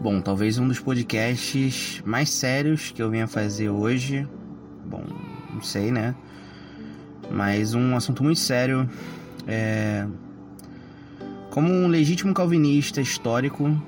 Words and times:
Bom, 0.00 0.18
talvez 0.22 0.56
um 0.56 0.66
dos 0.66 0.80
podcasts 0.80 2.02
mais 2.06 2.30
sérios 2.30 2.90
que 2.90 3.02
eu 3.02 3.10
venha 3.10 3.26
fazer 3.26 3.68
hoje. 3.68 4.26
Bom, 4.86 5.04
não 5.52 5.60
sei, 5.60 5.92
né? 5.92 6.14
Mas 7.30 7.74
um 7.74 7.94
assunto 7.94 8.24
muito 8.24 8.40
sério. 8.40 8.88
É... 9.46 10.06
Como 11.50 11.70
um 11.70 11.86
legítimo 11.86 12.32
calvinista 12.32 12.98
histórico 13.02 13.78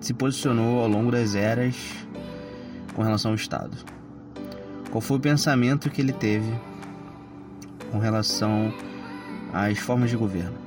se 0.00 0.12
posicionou 0.12 0.80
ao 0.80 0.88
longo 0.88 1.12
das 1.12 1.36
eras 1.36 1.76
com 2.92 3.02
relação 3.02 3.30
ao 3.30 3.36
Estado? 3.36 3.76
Qual 4.90 5.00
foi 5.00 5.18
o 5.18 5.20
pensamento 5.20 5.90
que 5.90 6.00
ele 6.00 6.12
teve 6.12 6.52
com 7.92 8.00
relação 8.00 8.74
às 9.52 9.78
formas 9.78 10.10
de 10.10 10.16
governo? 10.16 10.59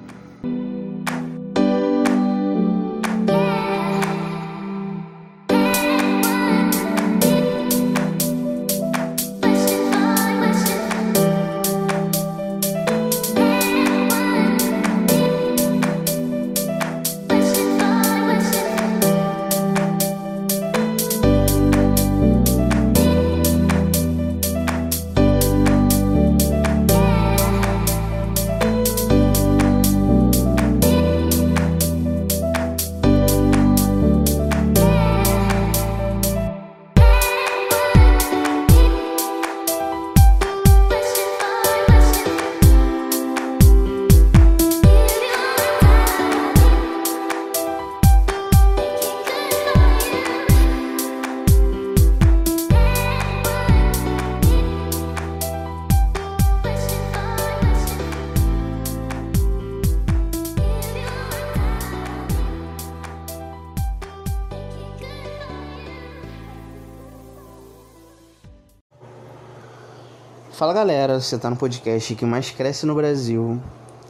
Fala 70.54 70.72
galera, 70.72 71.20
você 71.20 71.36
tá 71.36 71.50
no 71.50 71.56
podcast 71.56 72.14
que 72.14 72.24
mais 72.26 72.52
cresce 72.52 72.86
no 72.86 72.94
Brasil 72.94 73.60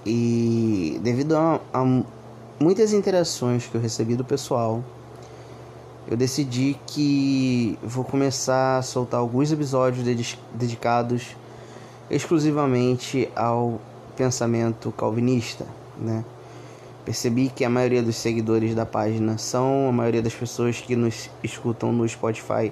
e 0.05 0.99
devido 1.01 1.37
a, 1.37 1.61
a 1.73 2.03
muitas 2.59 2.91
interações 2.91 3.65
que 3.65 3.75
eu 3.75 3.79
recebi 3.79 4.13
do 4.17 4.25
pessoal, 4.25 4.83
eu 6.05 6.17
decidi 6.17 6.77
que 6.85 7.79
vou 7.81 8.03
começar 8.03 8.79
a 8.79 8.81
soltar 8.81 9.21
alguns 9.21 9.53
episódios 9.53 10.03
dedicados 10.53 11.33
exclusivamente 12.11 13.29
ao 13.33 13.79
pensamento 14.17 14.91
calvinista, 14.91 15.65
né? 15.97 16.25
Percebi 17.05 17.53
que 17.55 17.63
a 17.63 17.69
maioria 17.69 18.03
dos 18.03 18.17
seguidores 18.17 18.75
da 18.75 18.85
página 18.85 19.37
são 19.37 19.87
a 19.87 19.93
maioria 19.93 20.21
das 20.21 20.33
pessoas 20.33 20.81
que 20.81 20.93
nos 20.93 21.29
escutam 21.41 21.93
no 21.93 22.07
Spotify 22.07 22.69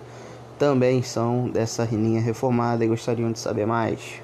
também 0.62 1.02
são 1.02 1.50
dessa 1.50 1.86
linha 1.86 2.22
reformada 2.22 2.86
e 2.86 2.88
gostariam 2.88 3.32
de 3.32 3.40
saber 3.40 3.66
mais. 3.66 4.22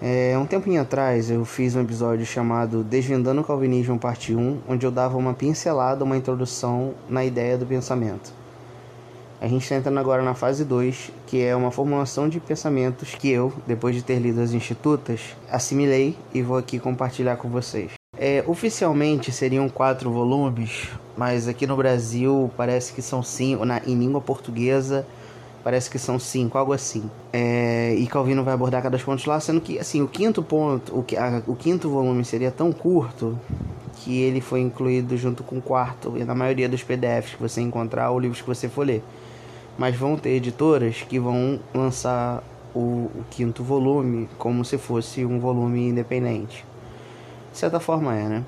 É, 0.00 0.38
um 0.38 0.46
tempinho 0.46 0.80
atrás 0.80 1.28
eu 1.28 1.44
fiz 1.44 1.74
um 1.74 1.80
episódio 1.80 2.24
chamado 2.24 2.84
Desvendando 2.84 3.40
o 3.40 3.44
Calvinismo 3.44 3.98
Parte 3.98 4.32
1, 4.32 4.60
onde 4.68 4.86
eu 4.86 4.92
dava 4.92 5.18
uma 5.18 5.34
pincelada, 5.34 6.04
uma 6.04 6.16
introdução 6.16 6.94
na 7.08 7.24
ideia 7.24 7.58
do 7.58 7.66
pensamento. 7.66 8.32
A 9.40 9.48
gente 9.48 9.64
está 9.64 9.74
entrando 9.74 9.98
agora 9.98 10.22
na 10.22 10.34
fase 10.34 10.64
2, 10.64 11.10
que 11.26 11.42
é 11.42 11.56
uma 11.56 11.72
formulação 11.72 12.28
de 12.28 12.38
pensamentos 12.38 13.16
que 13.16 13.28
eu, 13.28 13.52
depois 13.66 13.96
de 13.96 14.02
ter 14.02 14.20
lido 14.20 14.40
as 14.40 14.52
institutas, 14.52 15.34
assimilei 15.50 16.16
e 16.32 16.42
vou 16.42 16.58
aqui 16.58 16.78
compartilhar 16.78 17.38
com 17.38 17.48
vocês. 17.48 17.90
É, 18.16 18.44
oficialmente 18.46 19.32
seriam 19.32 19.68
quatro 19.68 20.12
volumes, 20.12 20.90
mas 21.16 21.48
aqui 21.48 21.66
no 21.66 21.76
Brasil 21.76 22.52
parece 22.56 22.92
que 22.92 23.02
são 23.02 23.20
cinco, 23.20 23.64
na, 23.64 23.82
em 23.84 23.98
língua 23.98 24.20
portuguesa 24.20 25.04
Parece 25.66 25.90
que 25.90 25.98
são 25.98 26.16
cinco, 26.16 26.56
algo 26.56 26.72
assim. 26.72 27.10
É, 27.32 27.92
e 27.98 28.06
Calvino 28.06 28.44
vai 28.44 28.54
abordar 28.54 28.80
cada 28.80 28.96
pontos 28.98 29.26
lá, 29.26 29.40
sendo 29.40 29.60
que 29.60 29.80
assim 29.80 30.00
o 30.00 30.06
quinto 30.06 30.40
ponto, 30.40 30.94
o, 30.94 31.04
a, 31.18 31.42
o 31.44 31.56
quinto 31.56 31.90
volume 31.90 32.24
seria 32.24 32.52
tão 32.52 32.70
curto 32.70 33.36
que 33.96 34.16
ele 34.22 34.40
foi 34.40 34.60
incluído 34.60 35.16
junto 35.16 35.42
com 35.42 35.58
o 35.58 35.60
quarto 35.60 36.16
e 36.16 36.22
na 36.22 36.36
maioria 36.36 36.68
dos 36.68 36.84
PDFs 36.84 37.34
que 37.34 37.42
você 37.42 37.60
encontrar 37.60 38.12
ou 38.12 38.20
livros 38.20 38.40
que 38.40 38.46
você 38.46 38.68
for 38.68 38.86
ler. 38.86 39.02
Mas 39.76 39.96
vão 39.96 40.16
ter 40.16 40.36
editoras 40.36 41.02
que 41.02 41.18
vão 41.18 41.58
lançar 41.74 42.44
o, 42.72 43.10
o 43.12 43.24
quinto 43.28 43.64
volume 43.64 44.28
como 44.38 44.64
se 44.64 44.78
fosse 44.78 45.24
um 45.24 45.40
volume 45.40 45.88
independente. 45.88 46.64
De 47.50 47.58
certa 47.58 47.80
forma 47.80 48.14
é, 48.14 48.28
né? 48.28 48.44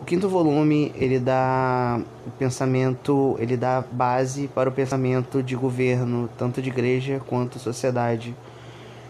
O 0.00 0.02
quinto 0.02 0.30
volume, 0.30 0.90
ele 0.96 1.18
dá 1.18 2.00
pensamento, 2.38 3.36
ele 3.38 3.54
dá 3.54 3.84
base 3.92 4.48
para 4.48 4.70
o 4.70 4.72
pensamento 4.72 5.42
de 5.42 5.54
governo, 5.54 6.26
tanto 6.38 6.62
de 6.62 6.70
igreja 6.70 7.20
quanto 7.26 7.58
sociedade, 7.58 8.34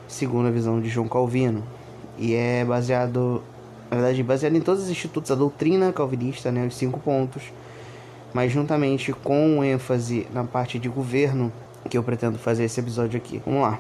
segundo 0.08 0.48
a 0.48 0.50
visão 0.50 0.80
de 0.80 0.88
João 0.88 1.06
Calvino. 1.06 1.62
E 2.18 2.34
é 2.34 2.64
baseado, 2.64 3.40
na 3.88 3.98
verdade, 3.98 4.20
baseado 4.24 4.56
em 4.56 4.60
todos 4.60 4.82
os 4.82 4.90
institutos 4.90 5.30
da 5.30 5.36
doutrina 5.36 5.92
calvinista, 5.92 6.50
né, 6.50 6.66
os 6.66 6.74
cinco 6.74 6.98
pontos, 6.98 7.44
mas 8.34 8.50
juntamente 8.50 9.12
com 9.12 9.62
ênfase 9.62 10.26
na 10.34 10.42
parte 10.42 10.76
de 10.76 10.88
governo, 10.88 11.52
que 11.88 11.96
eu 11.96 12.02
pretendo 12.02 12.36
fazer 12.36 12.64
esse 12.64 12.80
episódio 12.80 13.16
aqui. 13.16 13.40
Vamos 13.46 13.62
lá. 13.62 13.78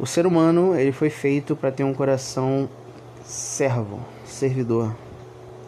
O 0.00 0.06
ser 0.06 0.26
humano, 0.26 0.74
ele 0.74 0.90
foi 0.90 1.10
feito 1.10 1.54
para 1.54 1.70
ter 1.70 1.84
um 1.84 1.92
coração 1.92 2.66
servo, 3.22 4.00
servidor 4.24 4.96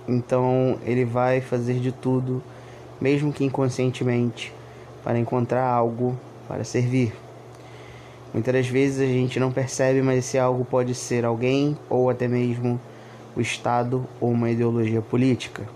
então 0.08 0.78
ele 0.84 1.04
vai 1.04 1.41
fazer 1.41 1.74
de 1.74 1.92
tudo, 1.92 2.42
mesmo 3.00 3.32
que 3.32 3.44
inconscientemente, 3.44 4.52
para 5.04 5.19
encontrar 5.19 5.66
algo 5.66 6.19
para 6.48 6.64
servir. 6.64 7.12
Muitas 8.32 8.54
das 8.54 8.66
vezes 8.66 9.00
a 9.00 9.06
gente 9.06 9.38
não 9.38 9.52
percebe, 9.52 10.02
mas 10.02 10.19
esse 10.19 10.38
algo 10.38 10.64
pode 10.64 10.94
ser 10.94 11.24
alguém 11.24 11.76
ou 11.88 12.08
até 12.08 12.26
mesmo 12.26 12.80
o 13.36 13.41
Estado 13.41 14.06
ou 14.20 14.30
uma 14.30 14.50
ideologia 14.50 15.02
política. 15.02 15.69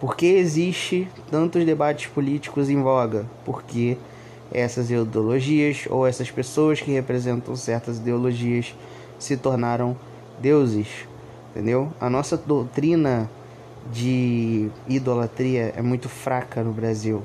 Por 0.00 0.16
que 0.16 0.26
existe 0.26 1.08
tantos 1.30 1.64
debates 1.64 2.06
políticos 2.06 2.68
em 2.70 2.82
voga? 2.82 3.24
Porque 3.44 3.96
essas 4.52 4.90
ideologias 4.90 5.86
ou 5.88 6.06
essas 6.06 6.30
pessoas 6.30 6.80
que 6.80 6.92
representam 6.92 7.56
certas 7.56 7.98
ideologias 7.98 8.74
se 9.18 9.36
tornaram 9.36 9.96
deuses 10.40 11.06
entendeu? 11.54 11.92
A 12.00 12.10
nossa 12.10 12.36
doutrina 12.36 13.30
de 13.92 14.68
idolatria 14.88 15.72
é 15.76 15.80
muito 15.80 16.08
fraca 16.08 16.64
no 16.64 16.72
Brasil. 16.72 17.22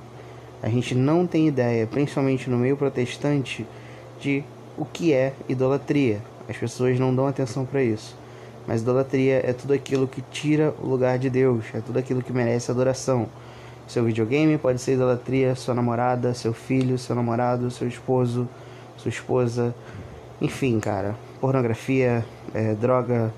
A 0.62 0.70
gente 0.70 0.94
não 0.94 1.26
tem 1.26 1.48
ideia, 1.48 1.88
principalmente 1.88 2.50
no 2.50 2.58
meio 2.58 2.78
protestante, 2.78 3.66
de 4.20 4.44
o 4.78 4.86
que 4.86 5.14
é 5.14 5.34
idolatria. 5.48 6.22
As 6.48 6.56
pessoas 6.58 7.00
não 7.00 7.16
dão 7.16 7.26
atenção 7.26 7.66
para 7.66 7.82
isso. 7.82 8.16
Mas 8.68 8.82
idolatria 8.82 9.42
é 9.44 9.52
tudo 9.52 9.74
aquilo 9.74 10.08
que 10.08 10.22
tira 10.22 10.76
o 10.80 10.86
lugar 10.86 11.18
de 11.18 11.30
Deus, 11.30 11.66
é 11.74 11.80
tudo 11.80 11.98
aquilo 11.98 12.22
que 12.22 12.32
merece 12.32 12.70
adoração. 12.70 13.28
Seu 13.88 14.04
videogame 14.04 14.60
pode 14.60 14.80
ser 14.80 14.94
idolatria, 14.94 15.56
sua 15.56 15.74
namorada, 15.74 16.36
seu 16.36 16.54
filho, 16.54 17.00
seu 17.00 17.16
namorado, 17.16 17.72
seu 17.72 17.88
esposo, 17.88 18.48
sua 18.96 19.10
esposa, 19.10 19.74
enfim, 20.40 20.80
cara. 20.80 21.16
Pornografia, 21.42 22.24
é, 22.54 22.76
droga, 22.76 23.34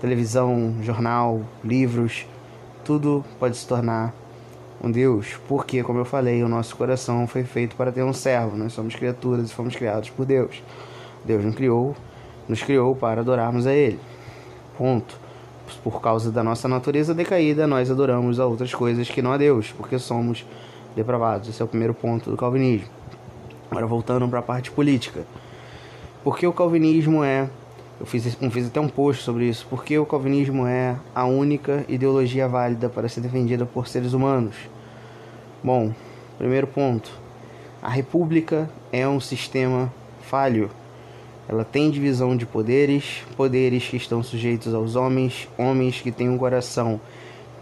televisão, 0.00 0.76
jornal, 0.82 1.42
livros, 1.64 2.26
tudo 2.84 3.24
pode 3.38 3.56
se 3.56 3.66
tornar 3.66 4.14
um 4.82 4.90
Deus, 4.90 5.36
porque, 5.48 5.82
como 5.82 5.98
eu 5.98 6.04
falei, 6.04 6.42
o 6.42 6.48
nosso 6.48 6.76
coração 6.76 7.26
foi 7.26 7.42
feito 7.44 7.74
para 7.74 7.90
ter 7.90 8.02
um 8.02 8.12
servo. 8.12 8.56
Nós 8.56 8.72
somos 8.72 8.94
criaturas 8.94 9.50
e 9.50 9.54
fomos 9.54 9.74
criados 9.74 10.08
por 10.10 10.24
Deus. 10.24 10.62
Deus 11.24 11.44
nos 11.44 11.54
criou, 11.54 11.96
nos 12.48 12.62
criou 12.62 12.94
para 12.94 13.20
adorarmos 13.20 13.66
a 13.66 13.72
Ele. 13.72 13.98
Ponto. 14.76 15.18
Por 15.82 16.00
causa 16.00 16.30
da 16.30 16.42
nossa 16.42 16.66
natureza 16.66 17.12
decaída, 17.12 17.66
nós 17.66 17.90
adoramos 17.90 18.40
a 18.40 18.46
outras 18.46 18.72
coisas 18.72 19.10
que 19.10 19.20
não 19.20 19.32
a 19.32 19.36
Deus, 19.36 19.70
porque 19.76 19.98
somos 19.98 20.46
depravados. 20.96 21.48
Esse 21.48 21.60
é 21.60 21.64
o 21.64 21.68
primeiro 21.68 21.92
ponto 21.92 22.30
do 22.30 22.36
calvinismo. 22.36 22.88
Agora, 23.70 23.86
voltando 23.86 24.26
para 24.28 24.38
a 24.38 24.42
parte 24.42 24.70
política. 24.70 25.24
Porque 26.24 26.46
o 26.46 26.52
calvinismo 26.52 27.22
é 27.22 27.50
eu 28.00 28.06
fiz, 28.06 28.36
fiz 28.50 28.66
até 28.66 28.80
um 28.80 28.88
post 28.88 29.24
sobre 29.24 29.48
isso, 29.48 29.66
porque 29.68 29.98
o 29.98 30.06
calvinismo 30.06 30.66
é 30.66 30.96
a 31.14 31.24
única 31.24 31.84
ideologia 31.88 32.46
válida 32.46 32.88
para 32.88 33.08
ser 33.08 33.20
defendida 33.20 33.66
por 33.66 33.88
seres 33.88 34.12
humanos. 34.12 34.54
Bom, 35.62 35.92
primeiro 36.38 36.68
ponto: 36.68 37.10
a 37.82 37.88
república 37.88 38.70
é 38.92 39.06
um 39.08 39.18
sistema 39.18 39.92
falho. 40.22 40.70
Ela 41.48 41.64
tem 41.64 41.90
divisão 41.90 42.36
de 42.36 42.44
poderes, 42.44 43.24
poderes 43.36 43.88
que 43.88 43.96
estão 43.96 44.22
sujeitos 44.22 44.74
aos 44.74 44.94
homens, 44.94 45.48
homens 45.56 46.00
que 46.00 46.12
têm 46.12 46.28
um 46.28 46.36
coração 46.38 47.00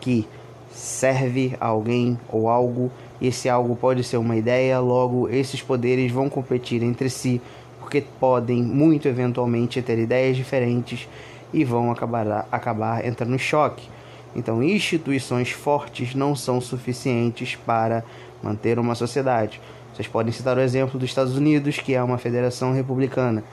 que 0.01 0.27
serve 0.73 1.57
a 1.61 1.67
alguém 1.67 2.19
ou 2.29 2.49
algo. 2.49 2.91
Esse 3.23 3.49
algo 3.49 3.75
pode 3.77 4.05
ser 4.05 4.19
uma 4.19 4.37
ideia, 4.37 4.79
logo 4.81 5.29
esses 5.29 5.63
poderes 5.63 6.13
vão 6.13 6.29
competir 6.29 6.83
entre 6.83 7.09
si, 7.09 7.41
porque 7.87 8.01
podem 8.19 8.65
muito 8.65 9.07
eventualmente 9.07 9.81
ter 9.81 9.97
ideias 9.97 10.37
diferentes 10.37 11.09
e 11.55 11.63
vão 11.63 11.93
acabar, 11.93 12.49
acabar 12.51 13.07
entrando 13.07 13.37
em 13.37 13.39
choque. 13.39 13.89
Então, 14.35 14.61
instituições 14.61 15.53
fortes 15.53 16.13
não 16.13 16.35
são 16.35 16.61
suficientes 16.61 17.55
para 17.55 18.03
manter 18.43 18.81
uma 18.81 18.97
sociedade. 18.97 19.61
Vocês 19.95 20.09
podem 20.09 20.33
citar 20.33 20.59
o 20.59 20.61
exemplo 20.61 20.99
dos 20.99 21.09
Estados 21.09 21.37
Unidos, 21.37 21.79
que 21.79 21.95
é 21.95 22.03
uma 22.03 22.19
federação 22.19 22.73
republicana. 22.73 23.45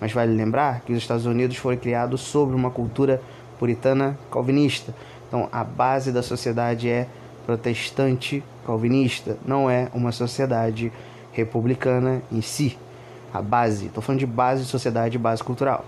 Mas 0.00 0.12
vale 0.12 0.34
lembrar 0.34 0.80
que 0.80 0.92
os 0.92 0.98
Estados 0.98 1.24
Unidos 1.24 1.56
foram 1.56 1.76
criados 1.76 2.22
sobre 2.22 2.56
uma 2.56 2.72
cultura 2.72 3.22
puritana 3.56 4.18
calvinista. 4.32 4.92
Então, 5.28 5.48
a 5.52 5.62
base 5.62 6.10
da 6.10 6.24
sociedade 6.24 6.88
é 6.88 7.06
protestante 7.46 8.42
calvinista, 8.66 9.38
não 9.46 9.70
é 9.70 9.88
uma 9.94 10.10
sociedade 10.10 10.92
republicana 11.32 12.20
em 12.32 12.42
si. 12.42 12.76
A 13.36 13.42
base, 13.42 13.86
estou 13.86 14.02
falando 14.02 14.20
de 14.20 14.26
base 14.26 14.62
de 14.62 14.68
sociedade, 14.70 15.18
base 15.18 15.44
cultural. 15.44 15.84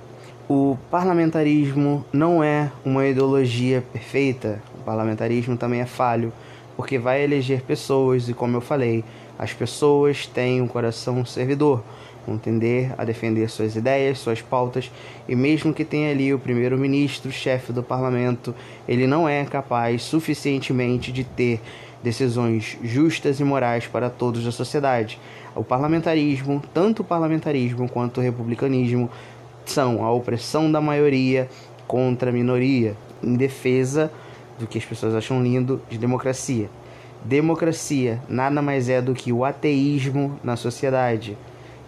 O 0.47 0.77
parlamentarismo 0.91 2.05
não 2.13 2.45
é 2.45 2.71
uma 2.85 3.07
ideologia 3.07 3.83
perfeita. 3.91 4.63
O 4.79 4.83
parlamentarismo 4.85 5.57
também 5.57 5.81
é 5.81 5.87
falho, 5.87 6.31
porque 6.77 6.99
vai 6.99 7.25
eleger 7.25 7.63
pessoas 7.63 8.29
e, 8.29 8.35
como 8.35 8.55
eu 8.55 8.61
falei, 8.61 9.03
as 9.39 9.55
pessoas 9.55 10.27
têm 10.27 10.61
um 10.61 10.69
coração 10.69 11.25
servidor, 11.25 11.83
vão 12.27 12.37
tender 12.37 12.93
a 12.99 13.05
defender 13.07 13.49
suas 13.49 13.77
ideias, 13.77 14.19
suas 14.19 14.43
pautas, 14.43 14.93
e 15.27 15.35
mesmo 15.35 15.73
que 15.73 15.87
tenha 15.87 16.11
ali 16.11 16.35
o 16.35 16.39
primeiro-ministro, 16.39 17.33
chefe 17.33 17.73
do 17.73 17.83
parlamento, 17.83 18.55
ele 18.87 19.07
não 19.07 19.27
é 19.27 19.43
capaz 19.47 20.03
suficientemente 20.03 21.11
de 21.11 21.25
ter 21.25 21.63
decisões 22.03 22.77
justas 22.83 23.41
e 23.41 23.45
morais 23.45 23.87
para 23.87 24.11
todos 24.11 24.45
da 24.45 24.53
sociedade. 24.53 25.19
O 25.59 25.65
parlamentarismo, 25.65 26.63
tanto 26.73 27.03
o 27.03 27.05
parlamentarismo 27.05 27.89
quanto 27.89 28.19
o 28.19 28.23
republicanismo, 28.23 29.11
são 29.67 30.05
a 30.05 30.13
opressão 30.13 30.71
da 30.71 30.81
maioria 30.81 31.49
contra 31.85 32.31
a 32.31 32.33
minoria, 32.33 32.97
em 33.21 33.35
defesa 33.35 34.09
do 34.57 34.69
que 34.69 34.79
as 34.79 34.85
pessoas 34.85 35.17
acham 35.17 35.43
lindo 35.43 35.83
de 35.91 35.99
democracia. 35.99 36.71
Democracia 37.25 38.23
nada 38.29 38.63
mais 38.63 38.89
é 38.89 39.03
do 39.03 39.15
que 39.15 39.33
o 39.33 39.45
ateísmo 39.45 40.39
na 40.45 40.55
sociedade. 40.55 41.37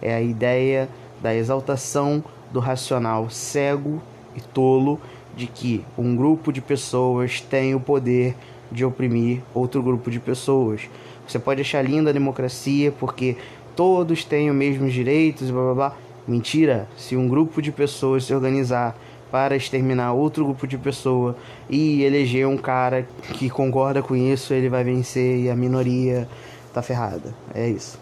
É 0.01 0.13
a 0.13 0.21
ideia 0.21 0.89
da 1.21 1.33
exaltação 1.33 2.21
do 2.51 2.59
racional 2.59 3.29
cego 3.29 4.03
e 4.35 4.41
tolo 4.41 4.99
de 5.33 5.47
que 5.47 5.85
um 5.97 6.13
grupo 6.13 6.51
de 6.51 6.59
pessoas 6.59 7.39
tem 7.39 7.73
o 7.73 7.79
poder 7.79 8.35
de 8.69 8.83
oprimir 8.83 9.41
outro 9.53 9.81
grupo 9.81 10.11
de 10.11 10.19
pessoas. 10.19 10.89
Você 11.27 11.39
pode 11.39 11.61
achar 11.61 11.81
linda 11.81 12.09
a 12.09 12.13
democracia 12.13 12.91
porque 12.91 13.37
todos 13.75 14.23
têm 14.23 14.49
os 14.49 14.55
mesmos 14.55 14.93
direitos 14.93 15.49
blá 15.49 15.61
blá 15.63 15.73
blá. 15.73 15.97
Mentira! 16.27 16.87
Se 16.97 17.15
um 17.15 17.27
grupo 17.27 17.61
de 17.61 17.71
pessoas 17.71 18.25
se 18.25 18.33
organizar 18.33 18.95
para 19.31 19.55
exterminar 19.55 20.13
outro 20.13 20.45
grupo 20.45 20.67
de 20.67 20.77
pessoa 20.77 21.35
e 21.69 22.03
eleger 22.03 22.47
um 22.47 22.57
cara 22.57 23.07
que 23.33 23.49
concorda 23.49 24.01
com 24.01 24.15
isso, 24.15 24.53
ele 24.53 24.69
vai 24.69 24.83
vencer 24.83 25.39
e 25.39 25.49
a 25.49 25.55
minoria 25.55 26.27
tá 26.73 26.81
ferrada. 26.81 27.33
É 27.53 27.67
isso. 27.67 27.99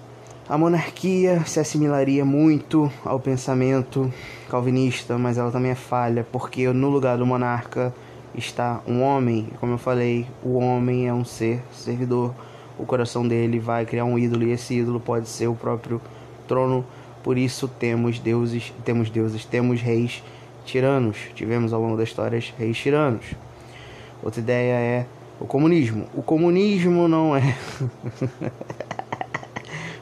A 0.50 0.58
monarquia 0.58 1.44
se 1.46 1.60
assimilaria 1.60 2.26
muito 2.26 2.92
ao 3.06 3.20
pensamento 3.20 4.12
calvinista, 4.50 5.16
mas 5.16 5.38
ela 5.38 5.52
também 5.52 5.72
é 5.72 5.76
falha, 5.76 6.26
porque 6.32 6.68
no 6.74 6.90
lugar 6.90 7.20
do 7.20 7.26
monarca 7.26 7.94
está 8.34 8.82
um 8.88 9.04
homem. 9.04 9.50
Como 9.60 9.74
eu 9.74 9.78
falei, 9.78 10.26
o 10.44 10.58
homem 10.58 11.08
é 11.08 11.14
um 11.14 11.24
ser 11.24 11.62
servidor. 11.72 12.34
O 12.80 12.86
coração 12.86 13.28
dele 13.28 13.60
vai 13.60 13.86
criar 13.86 14.06
um 14.06 14.18
ídolo 14.18 14.44
e 14.44 14.52
esse 14.52 14.74
ídolo 14.76 15.00
pode 15.00 15.28
ser 15.28 15.48
o 15.48 15.56
próprio 15.56 16.02
trono. 16.48 16.86
Por 17.22 17.38
isso 17.38 17.68
temos 17.68 18.18
deuses, 18.18 18.74
temos 18.86 19.10
deuses, 19.10 19.44
temos 19.46 19.82
reis 19.82 20.24
tiranos. 20.66 21.18
Tivemos 21.36 21.74
ao 21.74 21.82
longo 21.82 21.98
da 21.98 22.04
história 22.04 22.42
reis 22.58 22.78
tiranos. 22.78 23.26
Outra 24.24 24.40
ideia 24.40 24.74
é 24.74 25.06
o 25.40 25.46
comunismo. 25.46 26.08
O 26.14 26.24
comunismo 26.24 27.08
não 27.08 27.36
é. 27.36 27.56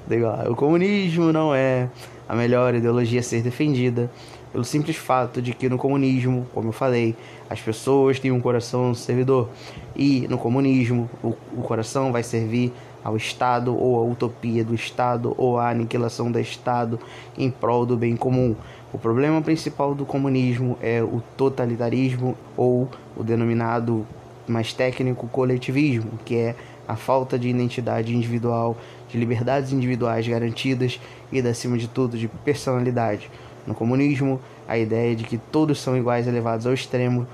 o 0.49 0.55
comunismo 0.55 1.33
não 1.33 1.53
é 1.53 1.89
a 2.29 2.35
melhor 2.35 2.75
ideologia 2.75 3.19
a 3.19 3.23
ser 3.23 3.41
defendida 3.41 4.09
pelo 4.51 4.63
simples 4.63 4.95
fato 4.95 5.41
de 5.41 5.53
que 5.53 5.69
no 5.69 5.77
comunismo, 5.77 6.47
como 6.53 6.69
eu 6.69 6.73
falei, 6.73 7.15
as 7.49 7.61
pessoas 7.61 8.19
têm 8.19 8.31
um 8.31 8.39
coração 8.39 8.93
servidor 8.93 9.49
e 9.95 10.27
no 10.27 10.37
comunismo 10.37 11.09
o, 11.23 11.33
o 11.55 11.61
coração 11.61 12.11
vai 12.11 12.23
servir 12.23 12.73
ao 13.03 13.15
Estado 13.15 13.75
ou 13.75 13.97
à 13.97 14.03
utopia 14.03 14.65
do 14.65 14.75
Estado 14.75 15.33
ou 15.37 15.57
à 15.57 15.69
aniquilação 15.69 16.31
do 16.31 16.39
Estado 16.39 16.99
em 17.37 17.49
prol 17.49 17.85
do 17.85 17.95
bem 17.95 18.17
comum. 18.17 18.55
O 18.91 18.97
problema 18.97 19.41
principal 19.41 19.95
do 19.95 20.05
comunismo 20.05 20.77
é 20.81 21.01
o 21.01 21.21
totalitarismo 21.37 22.35
ou 22.55 22.89
o 23.15 23.23
denominado 23.23 24.05
mais 24.47 24.73
técnico 24.73 25.27
coletivismo, 25.27 26.11
que 26.25 26.35
é 26.35 26.55
a 26.87 26.95
falta 26.95 27.37
de 27.37 27.49
identidade 27.49 28.15
individual, 28.15 28.77
de 29.09 29.17
liberdades 29.17 29.73
individuais 29.73 30.27
garantidas 30.27 30.99
e, 31.31 31.39
acima 31.39 31.77
de 31.77 31.87
tudo, 31.87 32.17
de 32.17 32.27
personalidade. 32.27 33.29
No 33.65 33.73
comunismo, 33.73 34.39
a 34.67 34.77
ideia 34.77 35.15
de 35.15 35.23
que 35.23 35.37
todos 35.37 35.79
são 35.79 35.97
iguais 35.97 36.27
elevados 36.27 36.67
ao 36.67 36.73
extremo, 36.73 37.25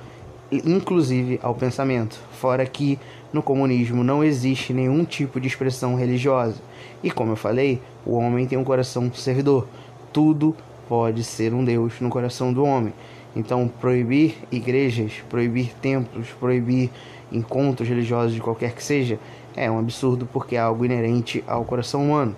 inclusive 0.51 1.39
ao 1.41 1.55
pensamento. 1.55 2.19
Fora 2.33 2.65
que 2.65 2.99
no 3.31 3.41
comunismo 3.41 4.03
não 4.03 4.23
existe 4.23 4.73
nenhum 4.73 5.03
tipo 5.03 5.39
de 5.39 5.47
expressão 5.47 5.95
religiosa. 5.95 6.61
E 7.03 7.09
como 7.09 7.31
eu 7.31 7.35
falei, 7.35 7.81
o 8.05 8.13
homem 8.13 8.45
tem 8.45 8.57
um 8.57 8.63
coração 8.63 9.11
servidor. 9.13 9.67
Tudo 10.11 10.55
pode 10.87 11.23
ser 11.23 11.53
um 11.53 11.65
Deus 11.65 11.99
no 11.99 12.09
coração 12.09 12.53
do 12.53 12.63
homem. 12.63 12.93
Então, 13.35 13.67
proibir 13.67 14.35
igrejas, 14.51 15.13
proibir 15.27 15.73
templos, 15.81 16.27
proibir 16.39 16.91
encontros 17.31 17.89
religiosos 17.89 18.35
de 18.35 18.39
qualquer 18.39 18.73
que 18.73 18.83
seja, 18.83 19.17
é 19.55 19.69
um 19.71 19.79
absurdo 19.79 20.27
porque 20.31 20.55
é 20.55 20.59
algo 20.59 20.85
inerente 20.85 21.43
ao 21.47 21.65
coração 21.65 22.03
humano. 22.03 22.35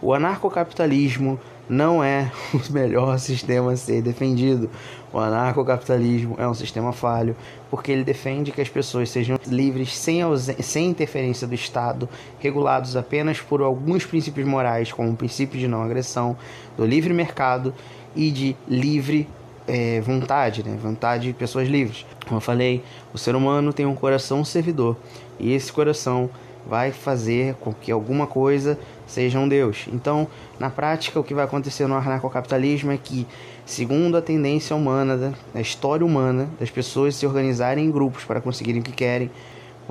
O 0.00 0.14
anarcocapitalismo 0.14 1.38
não 1.68 2.02
é 2.02 2.30
o 2.52 2.72
melhor 2.72 3.18
sistema 3.18 3.72
a 3.72 3.76
ser 3.76 4.02
defendido. 4.02 4.68
O 5.12 5.18
anarcocapitalismo 5.18 6.36
é 6.38 6.48
um 6.48 6.54
sistema 6.54 6.92
falho 6.92 7.36
porque 7.70 7.92
ele 7.92 8.04
defende 8.04 8.52
que 8.52 8.60
as 8.60 8.68
pessoas 8.68 9.10
sejam 9.10 9.38
livres 9.46 9.96
sem, 9.96 10.20
sem 10.60 10.90
interferência 10.90 11.46
do 11.46 11.54
Estado, 11.54 12.08
regulados 12.38 12.96
apenas 12.96 13.40
por 13.40 13.62
alguns 13.62 14.04
princípios 14.04 14.46
morais, 14.46 14.92
como 14.92 15.10
o 15.10 15.16
princípio 15.16 15.58
de 15.58 15.68
não 15.68 15.82
agressão, 15.82 16.36
do 16.76 16.84
livre 16.84 17.12
mercado 17.12 17.74
e 18.14 18.30
de 18.30 18.56
livre 18.68 19.28
é, 19.66 20.00
vontade, 20.00 20.62
né? 20.62 20.76
vontade 20.82 21.28
de 21.28 21.32
pessoas 21.32 21.68
livres. 21.68 22.04
Como 22.26 22.36
eu 22.36 22.40
falei, 22.40 22.82
o 23.12 23.18
ser 23.18 23.34
humano 23.34 23.72
tem 23.72 23.86
um 23.86 23.94
coração 23.94 24.44
servidor 24.44 24.96
e 25.38 25.52
esse 25.52 25.72
coração 25.72 26.30
vai 26.66 26.92
fazer 26.92 27.54
com 27.54 27.72
que 27.72 27.90
alguma 27.90 28.26
coisa 28.26 28.78
seja 29.12 29.38
um 29.38 29.46
Deus. 29.46 29.86
Então, 29.92 30.26
na 30.58 30.70
prática, 30.70 31.20
o 31.20 31.24
que 31.24 31.34
vai 31.34 31.44
acontecer 31.44 31.86
no 31.86 31.94
anarcocapitalismo 31.94 32.90
é 32.90 32.96
que, 32.96 33.26
segundo 33.66 34.16
a 34.16 34.22
tendência 34.22 34.74
humana, 34.74 35.34
da 35.52 35.60
história 35.60 36.04
humana, 36.04 36.48
das 36.58 36.70
pessoas 36.70 37.14
se 37.14 37.26
organizarem 37.26 37.84
em 37.84 37.90
grupos 37.90 38.24
para 38.24 38.40
conseguirem 38.40 38.80
o 38.80 38.84
que 38.84 38.92
querem, 38.92 39.30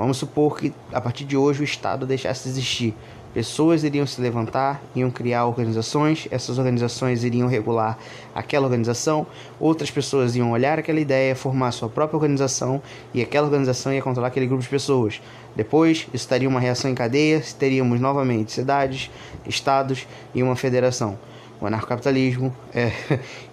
vamos 0.02 0.18
supor 0.18 0.58
que 0.58 0.74
a 0.92 1.00
partir 1.00 1.26
de 1.26 1.38
hoje 1.38 1.62
o 1.62 1.64
Estado 1.64 2.06
deixasse 2.06 2.44
de 2.44 2.50
existir. 2.50 2.96
Pessoas 3.34 3.86
iriam 3.86 4.06
se 4.06 4.20
levantar, 4.20 4.82
iam 4.94 5.10
criar 5.10 5.46
organizações, 5.46 6.28
essas 6.30 6.58
organizações 6.58 7.24
iriam 7.24 7.48
regular 7.48 7.98
aquela 8.36 8.66
organização, 8.66 9.26
outras 9.58 9.90
pessoas 9.90 10.36
iam 10.36 10.52
olhar 10.52 10.78
aquela 10.78 11.00
ideia, 11.00 11.34
formar 11.34 11.72
sua 11.72 11.88
própria 11.88 12.18
organização 12.18 12.82
e 13.14 13.22
aquela 13.22 13.48
organização 13.48 13.94
ia 13.94 14.02
controlar 14.02 14.28
aquele 14.28 14.48
grupo 14.48 14.62
de 14.62 14.68
pessoas. 14.68 15.22
Depois, 15.56 16.08
isso 16.14 16.28
teria 16.28 16.50
uma 16.50 16.60
reação 16.60 16.92
em 16.92 16.96
cadeia, 16.96 17.42
teríamos 17.58 18.02
novamente 18.02 18.52
cidades, 18.52 19.10
estados 19.48 20.06
e 20.36 20.44
uma 20.44 20.58
federação. 20.58 21.18
O 21.62 21.66
anarcocapitalismo 21.66 22.54
é 22.74 22.92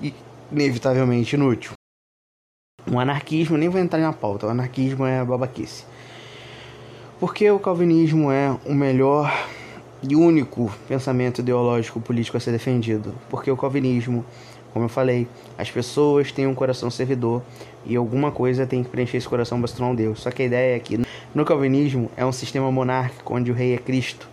inevitavelmente 0.51 1.37
inútil. 1.37 1.73
O 2.91 2.99
anarquismo, 2.99 3.57
nem 3.57 3.69
vou 3.69 3.81
entrar 3.81 4.01
na 4.01 4.13
pauta, 4.13 4.47
o 4.47 4.51
anarquismo 4.51 5.07
é 5.07 5.25
babaquice. 5.25 5.85
Porque 7.21 7.51
o 7.51 7.59
calvinismo 7.59 8.31
é 8.31 8.57
o 8.65 8.73
melhor 8.73 9.33
e 10.09 10.15
único 10.15 10.73
pensamento 10.87 11.41
ideológico 11.41 12.01
político 12.01 12.37
a 12.37 12.41
ser 12.41 12.53
defendido, 12.53 13.13
porque 13.29 13.51
o 13.51 13.57
calvinismo, 13.57 14.25
Como 14.73 14.85
eu 14.85 14.89
falei, 14.89 15.27
as 15.57 15.69
pessoas 15.69 16.31
têm 16.31 16.47
um 16.47 16.55
coração 16.55 16.91
servidor 16.91 17.43
e 17.85 17.97
alguma 17.97 18.31
coisa 18.31 18.67
tem 18.67 18.85
que 18.85 18.91
preencher 18.91 19.17
esse 19.17 19.29
coração 19.29 19.59
para 19.59 19.67
se 19.67 19.75
tornar 19.75 19.91
um 19.91 19.95
Deus. 19.97 20.21
Só 20.21 20.31
que 20.31 20.43
a 20.43 20.45
ideia 20.45 20.77
é 20.77 20.79
que 20.79 21.01
no 21.35 21.45
calvinismo 21.45 22.09
é 22.17 22.25
um 22.25 22.31
sistema 22.31 22.71
monárquico 22.71 23.35
onde 23.35 23.51
o 23.51 23.55
rei 23.55 23.75
é 23.75 23.79
Cristo, 23.79 24.29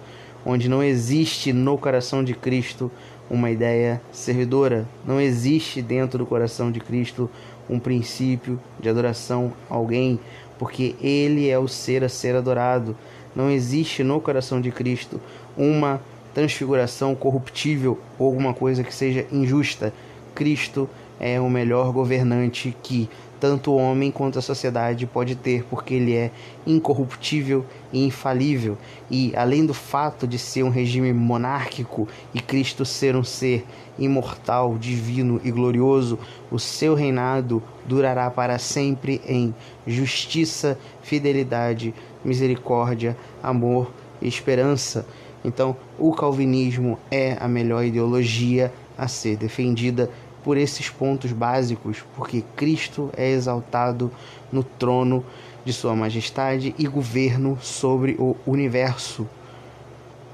onde 0.46 0.70
não 0.70 0.84
existe 0.84 1.52
no 1.52 1.78
coração 1.78 2.24
de 2.24 2.36
Cristo 2.36 2.92
uma 3.30 3.50
ideia 3.50 4.00
servidora, 4.12 4.86
não 5.04 5.20
existe 5.20 5.82
dentro 5.82 6.20
do 6.20 6.26
coração 6.28 6.72
de 6.72 6.80
Cristo 6.80 7.28
um 7.68 7.80
princípio 7.80 8.60
de 8.80 8.88
adoração 8.88 9.52
a 9.70 9.74
alguém, 9.74 10.20
porque 10.58 10.96
ele 11.02 11.50
é 11.50 11.58
o 11.60 11.68
ser 11.68 12.04
a 12.04 12.10
ser 12.10 12.36
adorado. 12.36 12.96
Não 13.36 13.50
existe 13.50 14.04
no 14.04 14.22
coração 14.22 14.62
de 14.62 14.72
Cristo 14.72 15.20
uma 15.58 16.02
transfiguração 16.34 17.16
corruptível 17.16 18.00
ou 18.20 18.28
alguma 18.28 18.54
coisa 18.54 18.84
que 18.84 18.94
seja 18.94 19.26
injusta. 19.32 19.94
Cristo 20.34 20.90
é 21.20 21.40
o 21.40 21.50
melhor 21.50 21.92
governante 21.92 22.76
que 22.84 23.10
tanto 23.46 23.74
o 23.74 23.78
homem 23.78 24.10
quanto 24.10 24.40
a 24.40 24.42
sociedade 24.42 25.06
pode 25.06 25.36
ter, 25.36 25.64
porque 25.66 25.94
ele 25.94 26.16
é 26.16 26.32
incorruptível 26.66 27.64
e 27.94 28.04
infalível. 28.04 28.76
E 29.10 29.34
além 29.36 29.68
do 29.68 29.74
fato 29.74 30.26
de 30.26 30.40
ser 30.40 30.64
um 30.64 30.70
regime 30.70 31.14
monárquico 31.14 32.08
e 32.34 32.42
Cristo 32.42 32.84
ser 32.84 33.16
um 33.16 33.24
ser 33.24 33.64
imortal, 34.00 34.80
divino 34.80 35.40
e 35.44 35.52
glorioso, 35.52 36.18
o 36.50 36.58
seu 36.58 36.96
reinado 36.96 37.62
durará 37.86 38.32
para 38.32 38.58
sempre 38.58 39.22
em 39.28 39.54
justiça, 39.86 40.76
fidelidade, 41.04 41.94
misericórdia, 42.24 43.16
amor 43.44 43.92
e 44.20 44.28
esperança. 44.28 45.06
Então, 45.44 45.78
o 46.00 46.12
calvinismo 46.14 46.98
é 47.12 47.38
a 47.40 47.48
melhor 47.48 47.86
ideologia 47.86 48.74
a 48.98 49.08
ser 49.08 49.38
defendida 49.38 50.10
por 50.46 50.58
esses 50.58 50.92
pontos 50.92 51.32
básicos, 51.32 52.06
porque 52.16 52.44
Cristo 52.56 53.10
é 53.18 53.32
exaltado 53.32 54.12
no 54.52 54.64
trono 54.64 55.26
de 55.66 55.74
Sua 55.74 55.96
Majestade 55.96 56.76
e 56.78 56.88
governo 56.88 57.58
sobre 57.60 58.16
o 58.20 58.36
universo. 58.46 59.28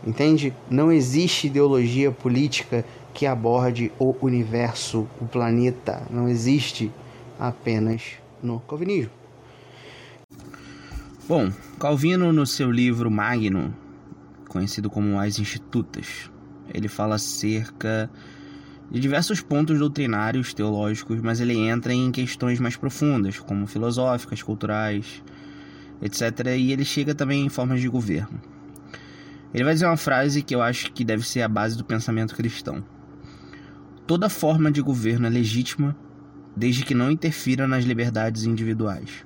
Entende? 0.05 0.53
Não 0.69 0.91
existe 0.91 1.47
ideologia 1.47 2.11
política 2.11 2.83
que 3.13 3.25
aborde 3.25 3.89
o 3.97 4.13
universo, 4.21 5.07
o 5.21 5.25
planeta. 5.25 6.03
Não 6.09 6.27
existe 6.27 6.91
apenas 7.39 8.01
no 8.43 8.59
calvinismo. 8.59 9.11
Bom, 11.25 11.49
Calvino, 11.79 12.33
no 12.33 12.45
seu 12.45 12.69
livro 12.69 13.09
Magno, 13.09 13.73
conhecido 14.49 14.89
como 14.89 15.17
As 15.17 15.39
Institutas. 15.39 16.29
Ele 16.73 16.89
fala 16.89 17.15
acerca 17.15 18.09
de 18.91 18.99
diversos 18.99 19.39
pontos 19.39 19.79
doutrinários, 19.79 20.53
teológicos, 20.53 21.21
mas 21.21 21.39
ele 21.39 21.57
entra 21.57 21.93
em 21.93 22.11
questões 22.11 22.59
mais 22.59 22.75
profundas, 22.75 23.39
como 23.39 23.65
filosóficas, 23.65 24.43
culturais, 24.43 25.23
etc. 26.01 26.47
E 26.57 26.73
ele 26.73 26.83
chega 26.83 27.15
também 27.15 27.45
em 27.45 27.49
formas 27.49 27.79
de 27.79 27.87
governo. 27.87 28.41
Ele 29.53 29.63
vai 29.63 29.73
dizer 29.73 29.85
uma 29.85 29.97
frase 29.97 30.41
que 30.41 30.53
eu 30.53 30.61
acho 30.61 30.91
que 30.91 31.05
deve 31.05 31.25
ser 31.25 31.41
a 31.41 31.47
base 31.47 31.77
do 31.77 31.85
pensamento 31.85 32.35
cristão. 32.35 32.83
Toda 34.05 34.29
forma 34.29 34.69
de 34.69 34.81
governo 34.81 35.25
é 35.25 35.29
legítima, 35.29 35.95
desde 36.55 36.83
que 36.83 36.93
não 36.93 37.09
interfira 37.09 37.65
nas 37.65 37.85
liberdades 37.85 38.43
individuais. 38.43 39.25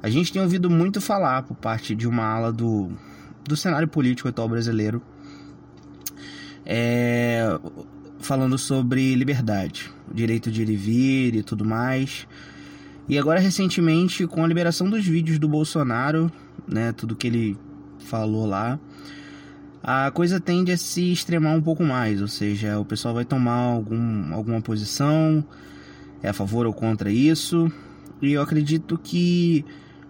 A 0.00 0.08
gente 0.08 0.32
tem 0.32 0.40
ouvido 0.40 0.70
muito 0.70 1.00
falar 1.00 1.42
por 1.42 1.56
parte 1.56 1.94
de 1.94 2.06
uma 2.06 2.24
ala 2.24 2.52
do 2.52 2.92
do 3.44 3.56
cenário 3.56 3.88
político 3.88 4.28
atual 4.28 4.48
brasileiro, 4.48 5.02
é, 6.64 7.58
falando 8.22 8.56
sobre 8.56 9.14
liberdade, 9.14 9.90
o 10.10 10.14
direito 10.14 10.50
de 10.50 10.62
ir 10.62 10.70
e 10.70 10.76
vir 10.76 11.34
e 11.34 11.42
tudo 11.42 11.64
mais. 11.64 12.26
E 13.08 13.18
agora, 13.18 13.40
recentemente, 13.40 14.26
com 14.26 14.44
a 14.44 14.46
liberação 14.46 14.88
dos 14.88 15.04
vídeos 15.04 15.38
do 15.38 15.48
Bolsonaro, 15.48 16.30
né, 16.66 16.92
tudo 16.92 17.16
que 17.16 17.26
ele 17.26 17.58
falou 17.98 18.46
lá, 18.46 18.78
a 19.82 20.10
coisa 20.12 20.38
tende 20.38 20.70
a 20.70 20.76
se 20.76 21.12
extremar 21.12 21.56
um 21.56 21.60
pouco 21.60 21.82
mais, 21.82 22.22
ou 22.22 22.28
seja, 22.28 22.78
o 22.78 22.84
pessoal 22.84 23.14
vai 23.14 23.24
tomar 23.24 23.56
algum, 23.56 24.32
alguma 24.32 24.60
posição, 24.60 25.44
é 26.22 26.28
a 26.28 26.32
favor 26.32 26.66
ou 26.66 26.72
contra 26.72 27.10
isso, 27.10 27.70
e 28.20 28.32
eu 28.32 28.40
acredito 28.42 28.96
que 28.96 29.64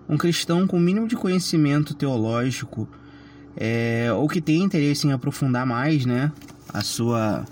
um 0.06 0.18
cristão 0.18 0.66
com 0.66 0.76
o 0.76 0.80
mínimo 0.80 1.08
de 1.08 1.16
conhecimento 1.16 1.94
teológico 1.94 2.86
é, 3.56 4.12
ou 4.12 4.28
que 4.28 4.42
tem 4.42 4.62
interesse 4.62 5.06
em 5.06 5.12
aprofundar 5.12 5.64
mais, 5.64 6.04
né, 6.04 6.30
a 6.72 6.82
sua 6.82 7.46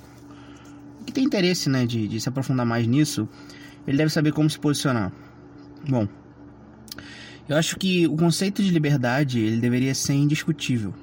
que 1.11 1.14
tem 1.14 1.25
interesse, 1.25 1.69
né, 1.69 1.85
de, 1.85 2.09
de 2.09 2.21
se 2.21 2.29
aprofundar 2.29 2.64
mais 2.64 2.87
nisso, 2.87 3.29
ele 3.87 3.99
deve 3.99 4.11
saber 4.11 4.33
como 4.33 4.49
se 4.49 4.59
posicionar. 4.59 5.12
Bom, 5.88 6.09
eu 7.49 7.57
acho 7.57 7.76
que 7.76 8.07
o 8.07 8.17
conceito 8.17 8.62
de 8.62 8.71
liberdade 8.71 9.40
ele 9.40 9.61
deveria 9.61 9.95
ser 9.95 10.14
indiscutível. 10.14 10.95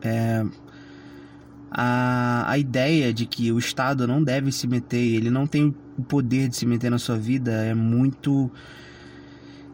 É, 0.00 0.44
a, 1.70 2.50
a 2.50 2.58
ideia 2.58 3.12
de 3.12 3.26
que 3.26 3.50
o 3.50 3.58
Estado 3.58 4.06
não 4.06 4.22
deve 4.22 4.52
se 4.52 4.66
meter, 4.66 5.02
ele 5.02 5.30
não 5.30 5.46
tem 5.46 5.74
o 5.98 6.02
poder 6.02 6.48
de 6.48 6.56
se 6.56 6.66
meter 6.66 6.90
na 6.90 6.98
sua 6.98 7.16
vida 7.16 7.50
é 7.52 7.74
muito 7.74 8.50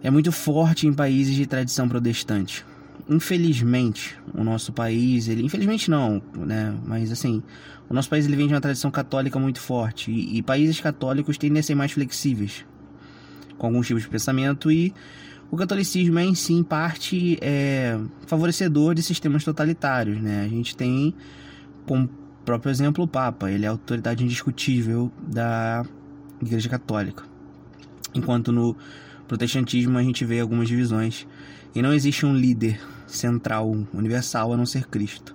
é 0.03 0.11
muito 0.11 0.31
forte 0.33 0.87
em 0.87 0.93
países 0.93 1.35
de 1.35 1.47
tradição 1.47 1.89
protestante 1.89 2.65
infelizmente, 3.09 4.19
o 4.35 4.45
nosso 4.45 4.73
país, 4.73 5.29
ele 5.29 5.43
infelizmente 5.43 5.91
não, 5.91 6.23
né? 6.37 6.77
Mas 6.85 7.11
assim, 7.11 7.43
o 7.89 7.95
nosso 7.95 8.09
país 8.09 8.27
ele 8.27 8.37
vem 8.37 8.47
de 8.47 8.55
uma 8.55 8.61
tradição 8.61 8.91
católica 8.91 9.39
muito 9.39 9.61
forte 9.61 10.11
e, 10.11 10.39
e 10.39 10.43
países 10.43 10.81
católicos 10.81 11.39
tendem 11.39 11.61
a 11.61 11.63
ser 11.63 11.75
mais 11.75 11.93
flexíveis 11.93 12.65
com 13.57 13.67
alguns 13.67 13.87
tipos 13.87 14.03
de 14.03 14.09
pensamento 14.09 14.71
e 14.71 14.93
o 15.51 15.57
catolicismo 15.57 16.19
é 16.19 16.25
em 16.25 16.35
si, 16.35 16.53
em 16.53 16.63
parte, 16.63 17.39
é 17.41 17.99
favorecedor 18.27 18.95
de 18.95 19.03
sistemas 19.03 19.43
totalitários, 19.43 20.21
né? 20.21 20.45
A 20.45 20.49
gente 20.49 20.77
tem, 20.77 21.15
como 21.87 22.09
próprio 22.45 22.71
exemplo, 22.71 23.05
o 23.05 23.09
Papa, 23.09 23.51
ele 23.51 23.65
é 23.65 23.69
a 23.69 23.71
autoridade 23.71 24.23
indiscutível 24.23 25.11
da 25.27 25.85
Igreja 26.41 26.69
Católica. 26.69 27.25
Enquanto 28.15 28.53
no 28.53 28.77
protestantismo 29.27 29.97
a 29.97 30.03
gente 30.03 30.25
vê 30.25 30.41
algumas 30.41 30.69
divisões 30.69 31.27
e 31.79 31.83
não 31.83 31.95
existe 31.95 32.27
um 32.27 32.35
líder 32.35 32.81
central, 33.07 33.71
universal, 33.95 34.53
a 34.53 34.57
não 34.57 34.67
ser 34.67 34.89
Cristo. 34.89 35.33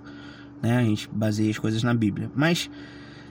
Né? 0.62 0.76
A 0.76 0.82
gente 0.82 1.08
baseia 1.10 1.50
as 1.50 1.58
coisas 1.58 1.82
na 1.82 1.94
Bíblia. 1.94 2.30
Mas 2.34 2.70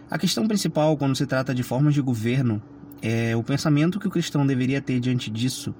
a 0.09 0.17
questão 0.17 0.47
principal, 0.47 0.97
quando 0.97 1.15
se 1.15 1.27
trata 1.27 1.53
de 1.53 1.61
formas 1.61 1.93
de 1.93 2.01
governo, 2.01 2.59
é 3.03 3.35
o 3.35 3.43
pensamento 3.43 3.99
que 3.99 4.07
o 4.07 4.09
cristão 4.09 4.47
deveria 4.47 4.81
ter 4.81 4.99
diante 4.99 5.29
disso. 5.29 5.75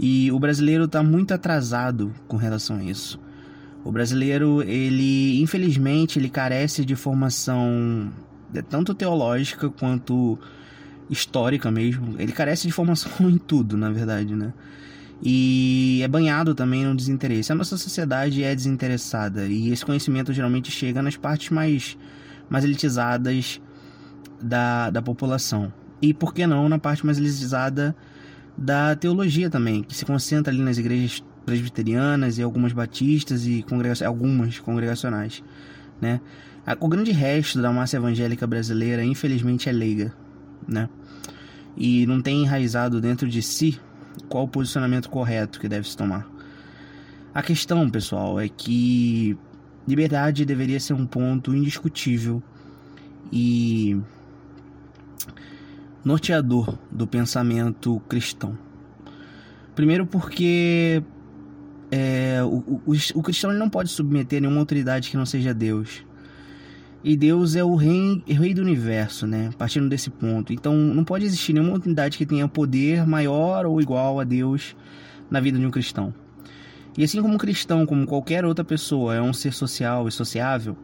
E 0.00 0.32
o 0.32 0.38
brasileiro 0.38 0.84
está 0.84 1.02
muito 1.02 1.34
atrasado 1.34 2.10
com 2.26 2.38
relação 2.38 2.76
a 2.76 2.84
isso. 2.84 3.20
O 3.84 3.92
brasileiro, 3.92 4.62
ele, 4.62 5.42
infelizmente, 5.42 6.18
ele 6.18 6.30
carece 6.30 6.86
de 6.86 6.96
formação 6.96 8.10
é, 8.54 8.62
tanto 8.62 8.94
teológica 8.94 9.68
quanto 9.68 10.38
histórica 11.10 11.70
mesmo. 11.70 12.14
Ele 12.18 12.32
carece 12.32 12.66
de 12.66 12.72
formação 12.72 13.12
em 13.28 13.36
tudo, 13.36 13.76
na 13.76 13.90
verdade, 13.90 14.34
né? 14.34 14.54
E 15.22 16.00
é 16.02 16.08
banhado 16.08 16.54
também 16.54 16.84
no 16.84 16.94
desinteresse. 16.94 17.52
A 17.52 17.54
nossa 17.54 17.76
sociedade 17.76 18.42
é 18.42 18.54
desinteressada 18.54 19.46
e 19.46 19.70
esse 19.70 19.84
conhecimento 19.84 20.32
geralmente 20.32 20.70
chega 20.70 21.02
nas 21.02 21.16
partes 21.16 21.50
mais, 21.50 21.96
mais 22.48 22.64
elitizadas 22.64 23.60
da, 24.40 24.90
da 24.90 25.00
população. 25.00 25.72
E 26.00 26.12
por 26.12 26.34
que 26.34 26.46
não 26.46 26.68
na 26.68 26.78
parte 26.78 27.04
mais 27.04 27.18
elitizada 27.18 27.96
da 28.56 28.94
teologia 28.94 29.50
também, 29.50 29.82
que 29.82 29.94
se 29.94 30.04
concentra 30.04 30.52
ali 30.52 30.62
nas 30.62 30.78
igrejas 30.78 31.22
presbiterianas 31.44 32.38
e 32.38 32.42
algumas 32.42 32.72
batistas 32.72 33.46
e 33.46 33.62
congrega 33.62 34.06
algumas 34.06 34.58
congregacionais, 34.58 35.42
né? 36.00 36.20
O 36.80 36.88
grande 36.88 37.12
resto 37.12 37.62
da 37.62 37.70
massa 37.70 37.96
evangélica 37.96 38.44
brasileira, 38.44 39.04
infelizmente, 39.04 39.68
é 39.68 39.72
leiga, 39.72 40.12
né? 40.66 40.88
E 41.76 42.04
não 42.06 42.20
tem 42.20 42.42
enraizado 42.42 43.00
dentro 43.00 43.28
de 43.28 43.40
si 43.40 43.78
qual 44.28 44.44
o 44.44 44.48
posicionamento 44.48 45.10
correto 45.10 45.60
que 45.60 45.68
deve 45.68 45.88
se 45.88 45.96
tomar. 45.96 46.26
A 47.34 47.42
questão, 47.42 47.90
pessoal, 47.90 48.40
é 48.40 48.48
que 48.48 49.36
liberdade 49.86 50.44
deveria 50.44 50.80
ser 50.80 50.94
um 50.94 51.06
ponto 51.06 51.54
indiscutível 51.54 52.42
e 53.30 54.00
norteador 56.04 56.78
do 56.90 57.06
pensamento 57.06 58.00
cristão. 58.08 58.56
Primeiro, 59.74 60.06
porque 60.06 61.02
é, 61.90 62.40
o, 62.42 62.80
o, 62.86 62.92
o, 63.14 63.22
cristão 63.22 63.52
não 63.52 63.68
pode 63.68 63.90
submeter 63.90 64.40
nenhuma 64.40 64.60
autoridade 64.60 65.10
que 65.10 65.16
não 65.16 65.26
seja 65.26 65.52
Deus. 65.52 66.05
E 67.08 67.16
Deus 67.16 67.54
é 67.54 67.62
o 67.62 67.76
rei, 67.76 68.20
rei 68.26 68.52
do 68.52 68.60
universo, 68.60 69.28
né? 69.28 69.50
Partindo 69.56 69.88
desse 69.88 70.10
ponto. 70.10 70.52
Então 70.52 70.74
não 70.76 71.04
pode 71.04 71.24
existir 71.24 71.52
nenhuma 71.52 71.74
unidade 71.74 72.18
que 72.18 72.26
tenha 72.26 72.48
poder 72.48 73.06
maior 73.06 73.64
ou 73.64 73.80
igual 73.80 74.18
a 74.18 74.24
Deus 74.24 74.74
na 75.30 75.38
vida 75.38 75.56
de 75.56 75.64
um 75.64 75.70
cristão. 75.70 76.12
E 76.98 77.04
assim 77.04 77.22
como 77.22 77.32
um 77.32 77.38
cristão, 77.38 77.86
como 77.86 78.04
qualquer 78.08 78.44
outra 78.44 78.64
pessoa, 78.64 79.14
é 79.14 79.22
um 79.22 79.32
ser 79.32 79.52
social 79.52 80.08
e 80.08 80.10
sociável, 80.10 80.76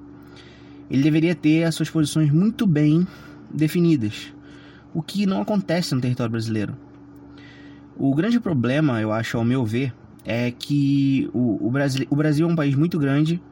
ele 0.88 1.02
deveria 1.02 1.34
ter 1.34 1.64
as 1.64 1.74
suas 1.74 1.90
posições 1.90 2.30
muito 2.30 2.68
bem 2.68 3.04
definidas. 3.52 4.32
o 4.94 5.02
que 5.02 5.26
não 5.26 5.42
acontece 5.42 5.92
no 5.92 6.00
território 6.00 6.30
brasileiro. 6.30 6.76
O 7.96 8.14
grande 8.14 8.38
problema, 8.38 9.00
eu 9.00 9.10
acho, 9.10 9.36
ao 9.38 9.44
meu 9.44 9.64
ver, 9.64 9.92
é 10.24 10.52
que 10.52 11.28
o, 11.34 11.66
o, 11.66 11.68
Brasil, 11.68 12.06
o 12.08 12.14
Brasil 12.14 12.48
é 12.48 12.52
um 12.52 12.54
país 12.54 12.76
muito 12.76 12.96
grande 12.96 13.42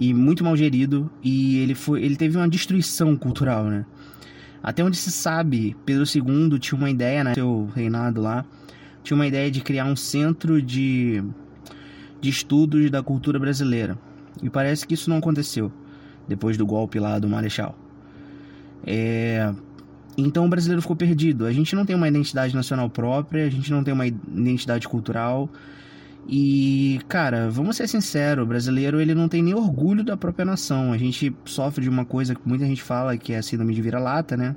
e 0.00 0.14
muito 0.14 0.42
mal 0.42 0.56
gerido 0.56 1.10
e 1.22 1.58
ele, 1.58 1.74
foi, 1.74 2.02
ele 2.02 2.16
teve 2.16 2.34
uma 2.34 2.48
destruição 2.48 3.14
cultural, 3.14 3.64
né? 3.64 3.84
Até 4.62 4.82
onde 4.82 4.96
se 4.96 5.10
sabe, 5.10 5.76
Pedro 5.84 6.04
II 6.04 6.58
tinha 6.58 6.78
uma 6.78 6.88
ideia, 6.88 7.22
né, 7.22 7.34
seu 7.34 7.68
reinado 7.74 8.22
lá, 8.22 8.44
tinha 9.02 9.14
uma 9.14 9.26
ideia 9.26 9.50
de 9.50 9.60
criar 9.60 9.84
um 9.84 9.94
centro 9.94 10.60
de, 10.62 11.22
de 12.18 12.30
estudos 12.30 12.90
da 12.90 13.02
cultura 13.02 13.38
brasileira. 13.38 13.98
E 14.42 14.48
parece 14.48 14.86
que 14.86 14.94
isso 14.94 15.10
não 15.10 15.18
aconteceu 15.18 15.70
depois 16.26 16.56
do 16.56 16.64
golpe 16.64 16.98
lá 16.98 17.18
do 17.18 17.28
Marechal. 17.28 17.78
É, 18.86 19.52
então 20.16 20.46
o 20.46 20.48
brasileiro 20.48 20.80
ficou 20.80 20.96
perdido. 20.96 21.44
A 21.44 21.52
gente 21.52 21.76
não 21.76 21.84
tem 21.84 21.94
uma 21.94 22.08
identidade 22.08 22.54
nacional 22.54 22.88
própria, 22.88 23.44
a 23.44 23.50
gente 23.50 23.70
não 23.70 23.84
tem 23.84 23.92
uma 23.92 24.06
identidade 24.06 24.88
cultural. 24.88 25.50
E, 26.28 27.00
cara, 27.08 27.50
vamos 27.50 27.76
ser 27.76 27.88
sinceros, 27.88 28.44
o 28.44 28.46
brasileiro 28.46 29.00
ele 29.00 29.14
não 29.14 29.28
tem 29.28 29.42
nem 29.42 29.54
orgulho 29.54 30.04
da 30.04 30.16
própria 30.16 30.44
nação. 30.44 30.92
A 30.92 30.98
gente 30.98 31.34
sofre 31.44 31.82
de 31.82 31.88
uma 31.88 32.04
coisa 32.04 32.34
que 32.34 32.40
muita 32.46 32.64
gente 32.66 32.82
fala 32.82 33.16
que 33.16 33.32
é 33.32 33.38
a 33.38 33.42
síndrome 33.42 33.74
de 33.74 33.82
vira-lata, 33.82 34.36
né? 34.36 34.54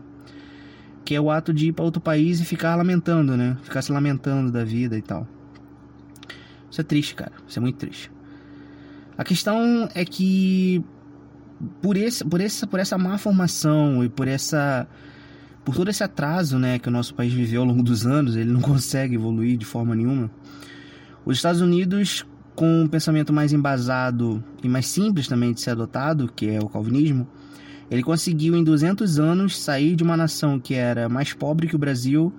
Que 1.03 1.15
é 1.15 1.22
o 1.22 1.32
ato 1.32 1.53
de 1.53 1.67
ir 1.67 1.74
para 1.74 1.84
outro 1.84 2.01
país 2.01 2.39
e 2.39 2.46
ficar 2.46 2.75
lamentando, 2.75 3.36
né? 3.36 3.58
Ficar 3.63 3.82
se 3.82 3.91
lamentando 3.91 4.51
da 4.51 4.63
vida 4.63 4.98
e 4.98 5.01
tal. 5.01 5.27
Isso 6.70 6.82
é 6.82 6.84
triste, 6.84 7.15
cara. 7.15 7.34
Isso 7.48 7.60
é 7.60 7.62
muito 7.62 7.77
triste. 7.77 8.12
A 9.17 9.24
questão 9.24 9.88
é 9.93 10.03
que 10.03 10.84
por 11.82 11.98
esse, 11.98 12.25
por 12.25 12.41
essa, 12.41 12.67
por 12.67 12.79
essa 12.79 12.98
má 12.98 13.17
formação 13.17 14.03
e 14.03 14.10
por 14.10 14.27
essa 14.27 14.88
por 15.63 15.75
todo 15.75 15.89
esse 15.89 16.03
atraso, 16.03 16.60
né, 16.60 16.77
que 16.77 16.89
o 16.89 16.91
nosso 16.91 17.15
país 17.15 17.32
viveu 17.32 17.62
ao 17.62 17.67
longo 17.67 17.82
dos 17.82 18.05
anos, 18.05 18.36
ele 18.36 18.51
não 18.51 18.60
consegue 18.62 19.15
evoluir 19.15 19.58
de 19.58 19.65
forma 19.65 19.96
nenhuma. 19.96 20.29
Os 21.25 21.38
Estados 21.38 21.62
Unidos, 21.62 22.25
com 22.56 22.82
um 22.82 22.88
pensamento 22.88 23.32
mais 23.32 23.53
embasado 23.53 24.44
e 24.62 24.68
mais 24.68 24.88
simples 24.88 25.27
também 25.27 25.53
de 25.53 25.62
ser 25.62 25.72
adotado, 25.72 26.32
que 26.36 26.50
é 26.50 26.60
o 26.60 26.68
calvinismo, 26.68 27.27
ele 27.89 28.03
conseguiu 28.03 28.56
em 28.56 28.63
200 28.63 29.20
anos 29.20 29.58
sair 29.58 29.96
de 29.96 30.03
uma 30.03 30.18
nação 30.18 30.60
que 30.60 30.74
era 30.74 31.08
mais 31.08 31.34
pobre 31.34 31.68
que 31.68 31.75
o 31.75 31.80
Brasil 31.80 32.34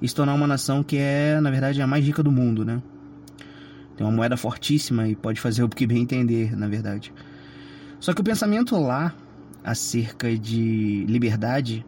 e 0.00 0.08
se 0.08 0.14
tornar 0.14 0.34
uma 0.34 0.46
nação 0.46 0.82
que 0.82 0.96
é, 0.96 1.40
na 1.40 1.50
verdade, 1.50 1.82
a 1.82 1.86
mais 1.86 2.04
rica 2.04 2.22
do 2.22 2.30
mundo, 2.30 2.64
né? 2.64 2.80
Tem 3.96 4.06
uma 4.06 4.12
moeda 4.14 4.36
fortíssima 4.36 5.08
e 5.08 5.16
pode 5.16 5.40
fazer 5.40 5.64
o 5.64 5.68
que 5.68 5.86
bem 5.86 6.02
entender, 6.02 6.56
na 6.56 6.68
verdade. 6.68 7.12
Só 7.98 8.12
que 8.12 8.20
o 8.20 8.24
pensamento 8.24 8.78
lá 8.78 9.12
acerca 9.64 10.36
de 10.38 11.04
liberdade 11.08 11.84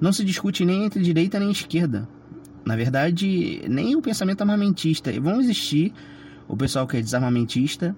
não 0.00 0.12
se 0.12 0.24
discute 0.24 0.64
nem 0.64 0.84
entre 0.84 1.02
direita 1.02 1.40
nem 1.40 1.50
esquerda. 1.50 2.08
Na 2.64 2.76
verdade, 2.76 3.62
nem 3.68 3.96
o 3.96 4.02
pensamento 4.02 4.42
armamentista. 4.42 5.10
Vão 5.20 5.40
existir 5.40 5.92
o 6.46 6.56
pessoal 6.56 6.86
que 6.86 6.96
é 6.96 7.00
desarmamentista, 7.00 7.96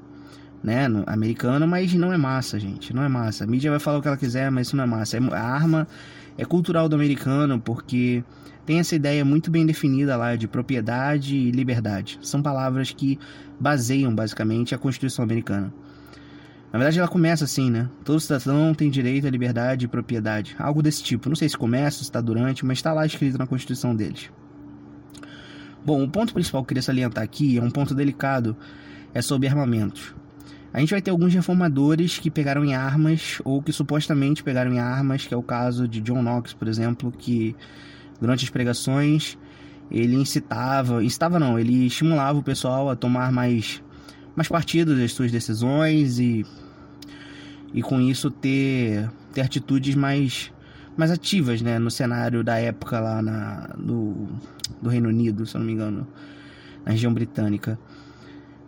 né, 0.62 0.86
no, 0.86 1.02
americano, 1.06 1.66
mas 1.66 1.92
não 1.94 2.12
é 2.12 2.16
massa, 2.16 2.58
gente. 2.58 2.94
Não 2.94 3.02
é 3.02 3.08
massa. 3.08 3.44
A 3.44 3.46
mídia 3.46 3.70
vai 3.70 3.80
falar 3.80 3.98
o 3.98 4.02
que 4.02 4.08
ela 4.08 4.16
quiser, 4.16 4.50
mas 4.50 4.68
isso 4.68 4.76
não 4.76 4.84
é 4.84 4.86
massa. 4.86 5.16
É, 5.16 5.20
a 5.32 5.42
arma 5.42 5.88
é 6.38 6.44
cultural 6.44 6.88
do 6.88 6.94
americano 6.94 7.60
porque 7.60 8.22
tem 8.64 8.78
essa 8.78 8.94
ideia 8.94 9.24
muito 9.24 9.50
bem 9.50 9.66
definida 9.66 10.16
lá 10.16 10.36
de 10.36 10.46
propriedade 10.46 11.36
e 11.36 11.50
liberdade. 11.50 12.18
São 12.22 12.40
palavras 12.40 12.92
que 12.92 13.18
baseiam 13.58 14.14
basicamente 14.14 14.74
a 14.74 14.78
Constituição 14.78 15.24
americana. 15.24 15.72
Na 16.72 16.78
verdade, 16.78 17.00
ela 17.00 17.08
começa 17.08 17.44
assim, 17.44 17.70
né? 17.70 17.90
Todo 18.02 18.18
cidadão 18.18 18.72
tem 18.72 18.88
direito 18.88 19.26
à 19.26 19.30
liberdade 19.30 19.84
e 19.84 19.88
propriedade. 19.88 20.56
Algo 20.58 20.82
desse 20.82 21.02
tipo. 21.02 21.28
Não 21.28 21.36
sei 21.36 21.48
se 21.48 21.56
começa, 21.56 21.98
se 21.98 22.04
está 22.04 22.20
durante, 22.20 22.64
mas 22.64 22.78
está 22.78 22.94
lá 22.94 23.04
escrito 23.04 23.36
na 23.36 23.46
Constituição 23.46 23.94
deles. 23.94 24.30
Bom, 25.84 26.02
o 26.04 26.08
ponto 26.08 26.32
principal 26.32 26.62
que 26.62 26.66
eu 26.66 26.68
queria 26.68 26.82
salientar 26.82 27.24
aqui 27.24 27.58
é 27.58 27.62
um 27.62 27.70
ponto 27.70 27.94
delicado, 27.94 28.56
é 29.12 29.20
sobre 29.20 29.48
armamentos. 29.48 30.14
A 30.72 30.80
gente 30.80 30.90
vai 30.90 31.02
ter 31.02 31.10
alguns 31.10 31.34
reformadores 31.34 32.18
que 32.18 32.30
pegaram 32.30 32.64
em 32.64 32.74
armas 32.74 33.42
ou 33.44 33.60
que 33.60 33.72
supostamente 33.72 34.42
pegaram 34.42 34.72
em 34.72 34.78
armas, 34.78 35.26
que 35.26 35.34
é 35.34 35.36
o 35.36 35.42
caso 35.42 35.86
de 35.86 36.00
John 36.00 36.22
Knox, 36.22 36.54
por 36.54 36.66
exemplo, 36.66 37.12
que 37.12 37.54
durante 38.20 38.44
as 38.44 38.50
pregações 38.50 39.36
ele 39.90 40.14
incitava, 40.14 41.04
incitava 41.04 41.38
não, 41.38 41.58
ele 41.58 41.86
estimulava 41.86 42.38
o 42.38 42.42
pessoal 42.42 42.88
a 42.88 42.96
tomar 42.96 43.30
mais 43.30 43.82
mais 44.34 44.48
partido 44.48 44.96
das 44.96 45.12
suas 45.12 45.30
decisões 45.30 46.18
e 46.18 46.46
e 47.74 47.82
com 47.82 48.00
isso 48.00 48.30
ter 48.30 49.10
ter 49.34 49.42
atitudes 49.42 49.94
mais 49.94 50.50
mais 50.96 51.10
ativas, 51.10 51.62
né, 51.62 51.78
no 51.78 51.90
cenário 51.90 52.44
da 52.44 52.58
época 52.58 53.00
lá 53.00 53.22
na 53.22 53.70
no 53.76 54.28
do 54.80 54.90
Reino 54.90 55.08
Unido, 55.08 55.46
se 55.46 55.56
eu 55.56 55.60
não 55.60 55.66
me 55.66 55.72
engano, 55.72 56.06
na 56.84 56.92
região 56.92 57.12
britânica. 57.12 57.78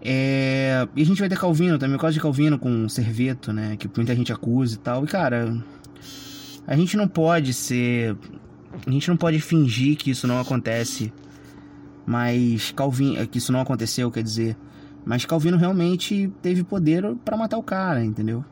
É, 0.00 0.86
e 0.94 1.02
a 1.02 1.04
gente 1.04 1.18
vai 1.18 1.28
ter 1.28 1.38
Calvino 1.38 1.78
também, 1.78 1.96
o 1.96 1.98
caso 1.98 2.14
de 2.14 2.20
Calvino 2.20 2.58
com 2.58 2.88
Serveto, 2.88 3.52
né, 3.52 3.76
que 3.76 3.88
muita 3.96 4.14
gente 4.14 4.32
acusa 4.32 4.74
e 4.74 4.78
tal. 4.78 5.04
E 5.04 5.06
cara, 5.06 5.56
a 6.66 6.76
gente 6.76 6.96
não 6.96 7.08
pode 7.08 7.52
ser 7.52 8.16
a 8.86 8.90
gente 8.90 9.08
não 9.08 9.16
pode 9.16 9.40
fingir 9.40 9.96
que 9.96 10.10
isso 10.10 10.26
não 10.26 10.40
acontece. 10.40 11.12
Mas 12.06 12.70
Calvino, 12.72 13.26
que 13.26 13.38
isso 13.38 13.52
não 13.52 13.60
aconteceu, 13.60 14.10
quer 14.10 14.22
dizer, 14.22 14.56
mas 15.04 15.24
Calvino 15.24 15.56
realmente 15.56 16.30
teve 16.42 16.62
poder 16.62 17.16
para 17.24 17.36
matar 17.36 17.56
o 17.56 17.62
cara, 17.62 18.04
entendeu? 18.04 18.44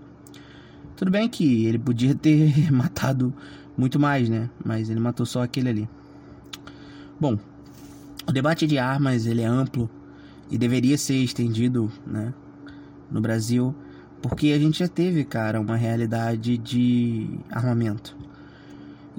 Tudo 0.97 1.11
bem 1.11 1.29
que 1.29 1.67
ele 1.67 1.79
podia 1.79 2.15
ter 2.15 2.71
matado 2.73 3.35
muito 3.77 3.99
mais, 3.99 4.29
né? 4.29 4.51
Mas 4.65 4.91
ele 4.91 5.01
matou 5.01 5.27
só 5.27 5.43
aquele 5.43 5.69
ali. 5.69 5.89
Bom, 7.21 7.39
o 8.27 8.33
debate 8.33 8.67
de 8.67 8.79
armas 8.79 9.27
ele 9.27 9.43
é 9.43 9.47
amplo 9.47 9.89
e 10.51 10.59
deveria 10.59 10.99
ser 10.99 11.17
estendido, 11.17 11.91
né, 12.07 12.33
no 13.11 13.21
Brasil, 13.21 13.75
porque 14.21 14.49
a 14.53 14.59
gente 14.59 14.79
já 14.79 14.89
teve, 14.89 15.25
cara, 15.25 15.61
uma 15.61 15.77
realidade 15.77 16.59
de 16.59 17.39
armamento. 17.51 18.17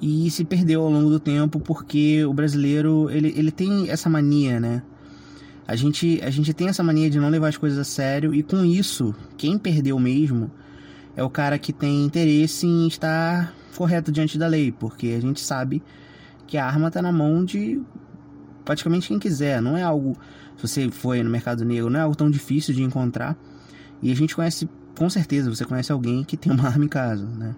E 0.02 0.30
se 0.32 0.44
perdeu 0.44 0.82
ao 0.82 0.90
longo 0.90 1.10
do 1.10 1.20
tempo 1.20 1.60
porque 1.60 2.26
o 2.26 2.34
brasileiro, 2.34 3.10
ele, 3.10 3.34
ele 3.38 3.52
tem 3.52 3.90
essa 3.90 4.10
mania, 4.10 4.60
né? 4.60 4.82
A 5.68 5.76
gente, 5.76 6.20
a 6.22 6.30
gente 6.30 6.54
tem 6.54 6.68
essa 6.68 6.84
mania 6.84 7.10
de 7.10 7.20
não 7.20 7.30
levar 7.30 7.48
as 7.48 7.58
coisas 7.58 7.80
a 7.80 7.84
sério 7.84 8.34
e 8.34 8.44
com 8.44 8.66
isso, 8.66 9.16
quem 9.38 9.58
perdeu 9.58 9.98
mesmo 9.98 10.52
é 11.16 11.24
o 11.24 11.30
cara 11.30 11.58
que 11.58 11.72
tem 11.72 12.04
interesse 12.04 12.68
em 12.68 12.88
estar 12.88 13.54
correto 13.76 14.12
diante 14.12 14.38
da 14.38 14.48
lei, 14.48 14.72
porque 14.72 15.08
a 15.18 15.22
gente 15.22 15.42
sabe 15.42 15.82
que 16.48 16.58
a 16.58 16.66
arma 16.66 16.88
está 16.88 17.02
na 17.02 17.12
mão 17.12 17.44
de 17.44 17.82
praticamente 18.64 19.08
quem 19.08 19.20
quiser. 19.20 19.62
Não 19.62 19.78
é 19.78 19.84
algo, 19.84 20.18
se 20.58 20.68
você 20.68 20.90
foi 20.90 21.22
no 21.24 21.30
mercado 21.30 21.64
negro, 21.66 21.90
não 21.90 22.00
é 22.00 22.04
algo 22.04 22.16
tão 22.16 22.30
difícil 22.30 22.74
de 22.74 22.84
encontrar. 22.84 23.38
E 24.02 24.12
a 24.12 24.16
gente 24.16 24.36
conhece, 24.36 24.70
com 24.98 25.10
certeza, 25.10 25.50
você 25.50 25.66
conhece 25.66 25.92
alguém 25.92 26.24
que 26.24 26.38
tem 26.38 26.52
uma 26.52 26.68
arma 26.68 26.86
em 26.86 26.90
casa, 26.90 27.26
né? 27.26 27.56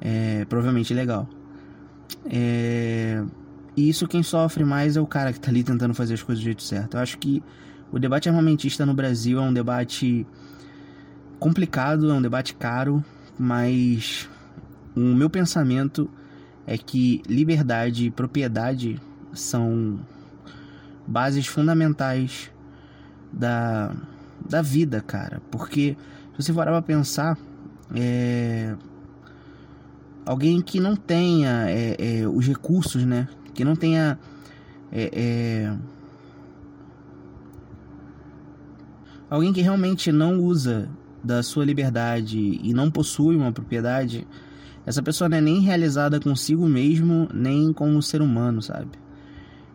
É 0.00 0.44
provavelmente 0.46 0.92
legal. 0.92 1.28
É, 2.26 3.22
e 3.76 3.88
isso 3.88 4.06
quem 4.06 4.22
sofre 4.22 4.64
mais 4.64 4.96
é 4.96 5.00
o 5.00 5.06
cara 5.06 5.32
que 5.32 5.38
está 5.38 5.50
ali 5.50 5.64
tentando 5.64 5.94
fazer 5.94 6.14
as 6.14 6.22
coisas 6.22 6.42
do 6.42 6.44
jeito 6.44 6.62
certo. 6.62 6.96
Eu 6.96 7.00
acho 7.00 7.18
que 7.18 7.42
o 7.90 7.98
debate 7.98 8.28
armamentista 8.28 8.84
no 8.84 8.94
Brasil 8.94 9.38
é 9.38 9.42
um 9.42 9.52
debate 9.52 10.26
complicado, 11.38 12.10
é 12.10 12.14
um 12.14 12.22
debate 12.22 12.54
caro, 12.54 13.04
mas 13.38 14.28
o 14.96 15.00
meu 15.00 15.28
pensamento 15.28 16.08
é 16.66 16.78
que 16.78 17.22
liberdade 17.28 18.06
e 18.06 18.10
propriedade 18.10 19.00
são 19.32 20.00
bases 21.06 21.46
fundamentais 21.46 22.50
da, 23.32 23.94
da 24.48 24.62
vida, 24.62 25.00
cara. 25.00 25.42
Porque 25.50 25.96
se 26.32 26.42
você 26.42 26.52
for 26.52 26.64
para 26.64 26.82
pensar, 26.82 27.36
é, 27.94 28.74
alguém 30.24 30.60
que 30.60 30.80
não 30.80 30.96
tenha 30.96 31.68
é, 31.68 32.20
é, 32.20 32.28
os 32.28 32.46
recursos, 32.46 33.04
né? 33.04 33.28
Que 33.52 33.64
não 33.64 33.76
tenha 33.76 34.18
é, 34.90 35.10
é, 35.12 35.76
alguém 39.28 39.52
que 39.52 39.60
realmente 39.60 40.10
não 40.10 40.40
usa 40.40 40.88
da 41.22 41.42
sua 41.42 41.64
liberdade 41.64 42.60
e 42.62 42.72
não 42.74 42.90
possui 42.90 43.34
uma 43.34 43.52
propriedade, 43.52 44.26
essa 44.86 45.02
pessoa 45.02 45.28
não 45.28 45.38
é 45.38 45.40
nem 45.40 45.60
realizada 45.60 46.20
consigo 46.20 46.68
mesmo, 46.68 47.28
nem 47.32 47.72
como 47.72 48.02
ser 48.02 48.20
humano, 48.20 48.60
sabe? 48.60 48.90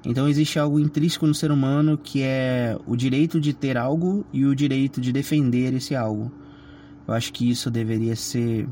Então 0.06 0.30
existe 0.30 0.58
algo 0.58 0.80
intrínseco 0.80 1.28
no 1.28 1.34
ser 1.34 1.52
humano 1.52 1.98
que 1.98 2.22
é 2.22 2.78
o 2.86 2.96
direito 2.96 3.40
de 3.40 3.54
ter 3.54 3.78
algo 3.78 4.26
e 4.32 4.46
o 4.46 4.56
direito 4.56 5.02
de 5.02 5.12
defender 5.12 5.74
esse 5.74 5.96
algo. 5.96 6.32
Eu 7.08 7.14
acho 7.14 7.34
que 7.34 7.50
isso 7.50 7.70
deveria 7.72 8.16
ser 8.16 8.68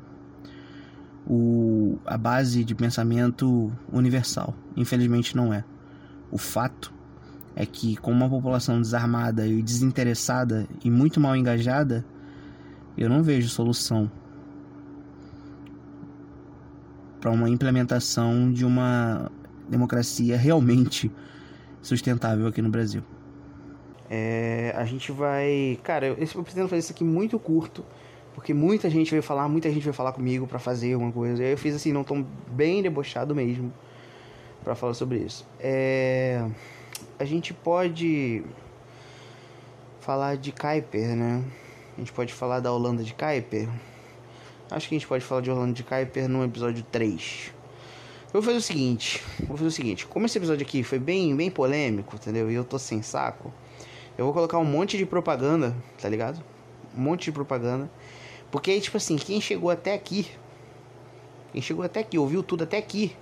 o, 1.25 1.97
a 2.05 2.17
base 2.17 2.63
de 2.63 2.73
pensamento 2.73 3.71
universal. 3.91 4.55
Infelizmente 4.75 5.35
não 5.35 5.53
é. 5.53 5.63
O 6.31 6.37
fato 6.37 6.93
é 7.55 7.65
que 7.65 7.97
com 7.97 8.11
uma 8.11 8.29
população 8.29 8.79
desarmada 8.79 9.45
e 9.47 9.61
desinteressada 9.61 10.67
e 10.83 10.89
muito 10.91 11.19
mal 11.19 11.35
engajada, 11.35 12.05
eu 12.95 13.09
não 13.09 13.23
vejo 13.23 13.49
solução 13.49 14.09
para 17.19 17.31
uma 17.31 17.49
implementação 17.49 18.51
de 18.51 18.65
uma 18.65 19.31
democracia 19.67 20.37
realmente 20.37 21.11
sustentável 21.81 22.47
aqui 22.47 22.61
no 22.61 22.69
Brasil. 22.69 23.03
É, 24.09 24.73
a 24.75 24.85
gente 24.85 25.11
vai. 25.11 25.77
Cara, 25.83 26.07
eu, 26.07 26.17
eu 26.17 26.43
pretendo 26.43 26.67
fazer 26.67 26.79
isso 26.79 26.91
aqui 26.91 27.03
muito 27.03 27.37
curto, 27.37 27.83
porque 28.33 28.53
muita 28.53 28.89
gente 28.89 29.11
veio 29.11 29.23
falar, 29.23 29.49
muita 29.49 29.69
gente 29.69 29.83
veio 29.83 29.93
falar 29.93 30.13
comigo 30.13 30.47
para 30.47 30.59
fazer 30.59 30.95
uma 30.95 31.11
coisa. 31.11 31.43
Eu 31.43 31.57
fiz 31.57 31.75
assim, 31.75 31.91
não 31.91 32.03
tão 32.03 32.25
bem 32.49 32.81
debochado 32.81 33.35
mesmo 33.35 33.73
para 34.63 34.75
falar 34.75 34.93
sobre 34.93 35.19
isso. 35.19 35.45
É, 35.59 36.45
a 37.19 37.25
gente 37.25 37.53
pode 37.53 38.43
falar 39.99 40.37
de 40.37 40.51
Kuiper, 40.51 41.15
né? 41.15 41.43
A 41.97 41.99
gente 41.99 42.13
pode 42.13 42.33
falar 42.33 42.59
da 42.59 42.71
Holanda 42.71 43.03
de 43.03 43.13
Kuiper. 43.13 43.67
Acho 44.69 44.89
que 44.89 44.95
a 44.95 44.97
gente 44.97 45.07
pode 45.07 45.23
falar 45.23 45.39
de 45.39 45.49
Holanda 45.49 45.71
de 45.71 45.81
Kuiper 45.81 46.27
no 46.27 46.43
episódio 46.43 46.83
3. 46.91 47.53
Eu 48.25 48.33
vou 48.33 48.41
fazer 48.41 48.57
o 48.57 48.61
seguinte, 48.61 49.23
vou 49.47 49.55
fazer 49.55 49.69
o 49.69 49.71
seguinte, 49.71 50.05
como 50.05 50.25
esse 50.25 50.37
episódio 50.37 50.65
aqui 50.65 50.83
foi 50.83 50.99
bem, 50.99 51.33
bem 51.33 51.49
polêmico, 51.49 52.17
entendeu? 52.17 52.51
E 52.51 52.55
eu 52.55 52.65
tô 52.65 52.77
sem 52.77 53.01
saco, 53.01 53.53
eu 54.17 54.25
vou 54.25 54.33
colocar 54.33 54.57
um 54.57 54.65
monte 54.65 54.97
de 54.97 55.05
propaganda, 55.05 55.73
tá 55.97 56.09
ligado? 56.09 56.43
Um 56.95 56.99
monte 56.99 57.25
de 57.25 57.31
propaganda. 57.31 57.89
Porque 58.51 58.71
aí, 58.71 58.81
tipo 58.81 58.97
assim, 58.97 59.15
quem 59.15 59.39
chegou 59.39 59.69
até 59.69 59.93
aqui, 59.93 60.27
quem 61.53 61.61
chegou 61.61 61.85
até 61.85 62.01
aqui, 62.01 62.17
ouviu 62.17 62.43
tudo 62.43 62.65
até 62.65 62.77
aqui, 62.77 63.15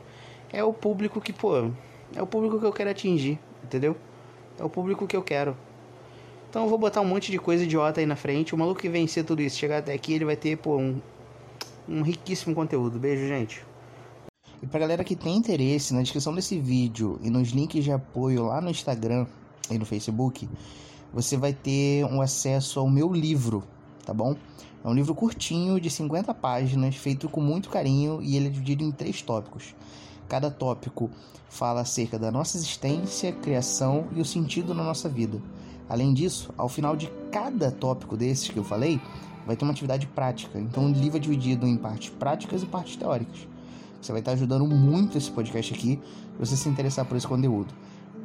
é 0.52 0.64
o 0.64 0.74
público 0.74 1.22
que, 1.22 1.32
pô, 1.32 1.70
é 2.16 2.22
o 2.22 2.26
público 2.26 2.60
que 2.60 2.66
eu 2.66 2.74
quero 2.74 2.90
atingir, 2.90 3.38
entendeu? 3.64 3.96
É 4.58 4.64
o 4.64 4.70
público 4.70 5.06
que 5.06 5.16
eu 5.16 5.22
quero. 5.22 5.56
Então 6.50 6.64
eu 6.64 6.70
vou 6.70 6.80
botar 6.80 7.02
um 7.02 7.06
monte 7.06 7.32
de 7.32 7.38
coisa 7.38 7.64
idiota 7.64 8.00
aí 8.00 8.06
na 8.06 8.16
frente. 8.16 8.56
O 8.56 8.58
maluco 8.58 8.82
que 8.82 8.90
vencer 8.90 9.24
tudo 9.24 9.42
isso, 9.44 9.58
chegar 9.58 9.78
até 9.78 9.94
aqui, 9.94 10.14
ele 10.14 10.26
vai 10.26 10.36
ter, 10.36 10.58
pô, 10.58 10.78
um, 10.78 11.02
um 11.88 12.02
riquíssimo 12.02 12.56
conteúdo. 12.56 13.00
Beijo, 13.00 13.28
gente. 13.28 13.66
E 14.62 14.68
pra 14.68 14.80
galera 14.80 15.04
que 15.04 15.16
tem 15.16 15.36
interesse, 15.36 15.94
na 15.94 16.02
descrição 16.02 16.34
desse 16.34 16.60
vídeo 16.60 17.20
e 17.22 17.30
nos 17.30 17.50
links 17.50 17.84
de 17.84 17.92
apoio 17.92 18.46
lá 18.46 18.62
no 18.62 18.70
Instagram 18.70 19.28
e 19.70 19.78
no 19.78 19.86
Facebook, 19.86 20.50
você 21.14 21.38
vai 21.38 21.54
ter 21.54 22.06
um 22.06 22.22
acesso 22.22 22.80
ao 22.80 22.90
meu 22.90 23.12
livro, 23.12 23.64
tá 24.06 24.14
bom? 24.14 24.36
É 24.84 24.88
um 24.88 24.94
livro 24.94 25.16
curtinho 25.16 25.80
de 25.80 25.90
50 25.90 26.34
páginas, 26.34 26.96
feito 26.96 27.28
com 27.28 27.42
muito 27.42 27.70
carinho 27.70 28.22
e 28.22 28.36
ele 28.36 28.48
é 28.48 28.50
dividido 28.50 28.84
em 28.84 28.92
três 28.92 29.22
tópicos. 29.22 29.76
Cada 30.28 30.50
tópico 30.52 31.10
fala 31.50 31.82
acerca 31.82 32.18
da 32.20 32.32
nossa 32.32 32.58
existência, 32.58 33.32
criação 33.32 34.08
e 34.16 34.22
o 34.22 34.26
sentido 34.26 34.74
na 34.74 34.84
nossa 34.84 35.08
vida. 35.08 35.42
Além 35.88 36.14
disso, 36.14 36.54
ao 36.58 36.68
final 36.68 36.96
de 36.96 37.12
cada 37.32 37.72
tópico 37.72 38.18
desses 38.18 38.50
que 38.50 38.58
eu 38.58 38.64
falei, 38.64 39.00
vai 39.46 39.56
ter 39.56 39.64
uma 39.64 39.72
atividade 39.72 40.08
prática. 40.08 40.60
Então 40.60 40.86
o 40.86 40.92
livro 40.92 41.18
é 41.18 41.20
dividido 41.20 41.68
em 41.68 41.78
partes 41.78 42.10
práticas 42.10 42.64
e 42.64 42.66
partes 42.66 42.96
teóricas. 42.96 43.48
Você 44.02 44.12
vai 44.12 44.22
estar 44.22 44.32
ajudando 44.34 44.66
muito 44.68 45.18
esse 45.18 45.32
podcast 45.32 45.74
aqui, 45.74 46.00
se 46.34 46.40
você 46.40 46.56
se 46.56 46.70
interessar 46.70 47.06
por 47.06 47.18
esse 47.18 47.28
conteúdo. 47.28 47.74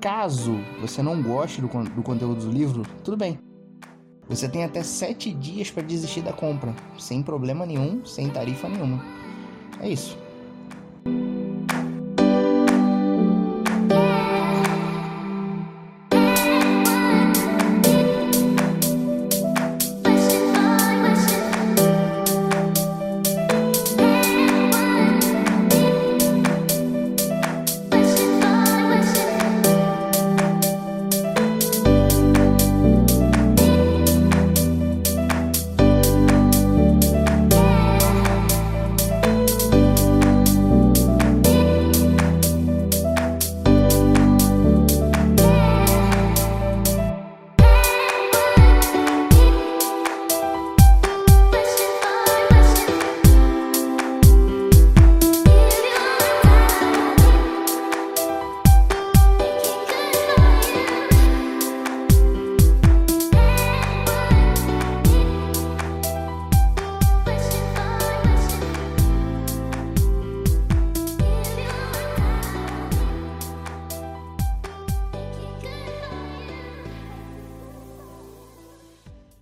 Caso 0.00 0.58
você 0.80 1.02
não 1.02 1.22
goste 1.22 1.60
do, 1.60 1.68
do 1.68 2.02
conteúdo 2.02 2.44
do 2.44 2.50
livro, 2.50 2.82
tudo 3.04 3.16
bem. 3.16 3.38
Você 4.28 4.48
tem 4.48 4.62
até 4.62 4.82
7 4.82 5.32
dias 5.32 5.70
para 5.70 5.82
desistir 5.82 6.22
da 6.22 6.32
compra, 6.32 6.74
sem 6.98 7.22
problema 7.22 7.66
nenhum, 7.66 8.04
sem 8.04 8.30
tarifa 8.30 8.68
nenhuma. 8.68 9.02
É 9.80 9.88
isso. 9.88 10.16